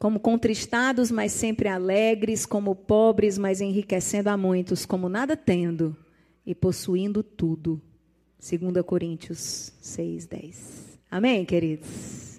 [0.04, 5.96] Como contristados, mas sempre alegres, como pobres, mas enriquecendo a muitos, como nada tendo
[6.44, 7.80] e possuindo tudo
[8.38, 10.98] 2 Coríntios 6, 10.
[11.10, 12.38] Amém, queridos?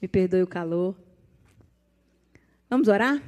[0.00, 0.94] Me perdoe o calor.
[2.70, 3.20] Vamos orar?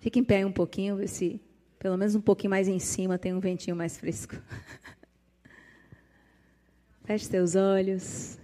[0.00, 1.40] Fique em pé um pouquinho, ver se
[1.78, 4.34] pelo menos um pouquinho mais em cima tem um ventinho mais fresco.
[7.04, 8.38] Feche seus olhos.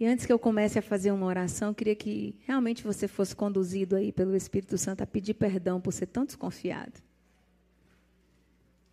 [0.00, 3.96] E antes que eu comece a fazer uma oração, queria que realmente você fosse conduzido
[3.96, 7.02] aí pelo Espírito Santo a pedir perdão por ser tão desconfiado.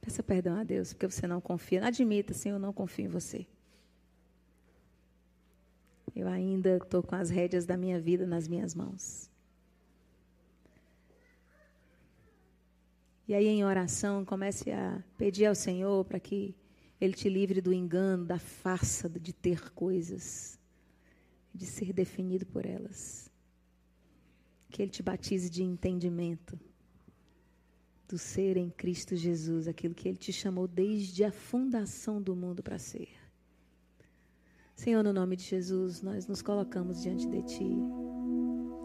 [0.01, 1.86] Peça perdão a Deus, porque você não confia.
[1.86, 3.45] Admita, Senhor, eu não confio em você.
[6.16, 9.30] Eu ainda estou com as rédeas da minha vida nas minhas mãos.
[13.28, 16.56] E aí, em oração, comece a pedir ao Senhor para que
[17.01, 20.60] Ele te livre do engano, da farsa de ter coisas,
[21.56, 23.32] de ser definido por elas.
[24.70, 26.60] Que Ele te batize de entendimento
[28.08, 32.62] do ser em Cristo Jesus, aquilo que Ele te chamou desde a fundação do mundo
[32.62, 33.10] para ser.
[34.76, 37.78] Senhor, no nome de Jesus, nós nos colocamos diante de Ti.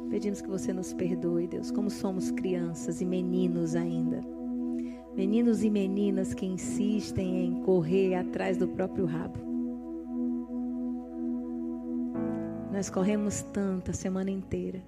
[0.09, 4.21] Pedimos que você nos perdoe, Deus, como somos crianças e meninos ainda.
[5.15, 9.50] Meninos e meninas que insistem em correr atrás do próprio rabo.
[12.73, 14.83] Nós corremos tanto a semana inteira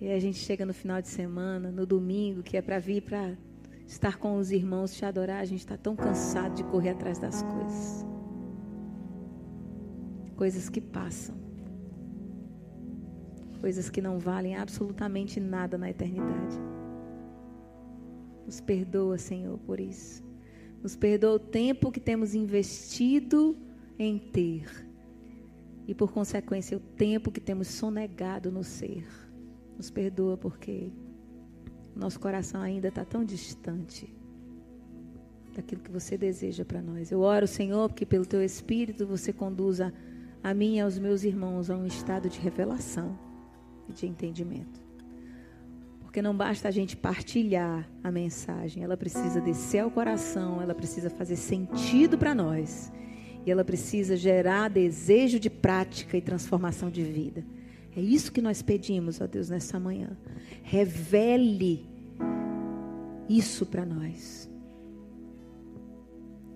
[0.00, 3.36] e a gente chega no final de semana, no domingo, que é para vir para
[3.86, 7.42] estar com os irmãos, te adorar, a gente está tão cansado de correr atrás das
[7.42, 8.06] coisas.
[10.36, 11.34] Coisas que passam.
[13.60, 16.58] Coisas que não valem absolutamente nada na eternidade.
[18.44, 20.22] Nos perdoa, Senhor, por isso.
[20.82, 23.56] Nos perdoa o tempo que temos investido
[23.98, 24.83] em ter.
[25.86, 29.06] E, por consequência, o tempo que temos sonegado no ser.
[29.76, 30.90] Nos perdoa porque
[31.94, 34.12] nosso coração ainda está tão distante
[35.54, 37.10] daquilo que você deseja para nós.
[37.10, 39.92] Eu oro, Senhor, que pelo teu Espírito você conduza
[40.42, 43.18] a mim e aos meus irmãos a um estado de revelação
[43.88, 44.82] e de entendimento.
[46.00, 51.08] Porque não basta a gente partilhar a mensagem, ela precisa descer ao coração, ela precisa
[51.08, 52.92] fazer sentido para nós.
[53.46, 57.44] E ela precisa gerar desejo de prática e transformação de vida.
[57.96, 60.16] É isso que nós pedimos, ó Deus, nessa manhã.
[60.62, 61.86] Revele
[63.28, 64.50] isso para nós.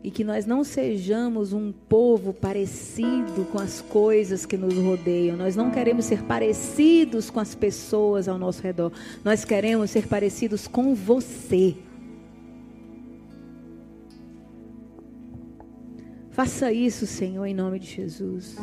[0.03, 5.37] E que nós não sejamos um povo parecido com as coisas que nos rodeiam.
[5.37, 8.93] Nós não queremos ser parecidos com as pessoas ao nosso redor.
[9.25, 11.77] Nós queremos ser parecidos com você.
[16.39, 18.57] Faça isso, Senhor, em nome de Jesus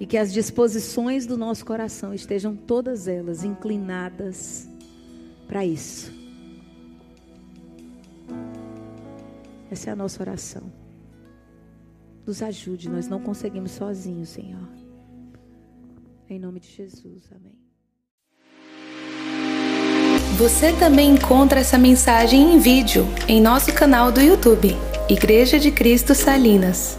[0.00, 4.66] e que as disposições do nosso coração estejam todas elas inclinadas
[5.46, 6.10] para isso.
[9.70, 10.62] Essa é a nossa oração.
[12.26, 14.66] Nos ajude, nós não conseguimos sozinhos, Senhor.
[16.26, 17.58] Em nome de Jesus, amém.
[20.38, 24.74] Você também encontra essa mensagem em vídeo em nosso canal do YouTube,
[25.08, 26.96] Igreja de Cristo Salinas.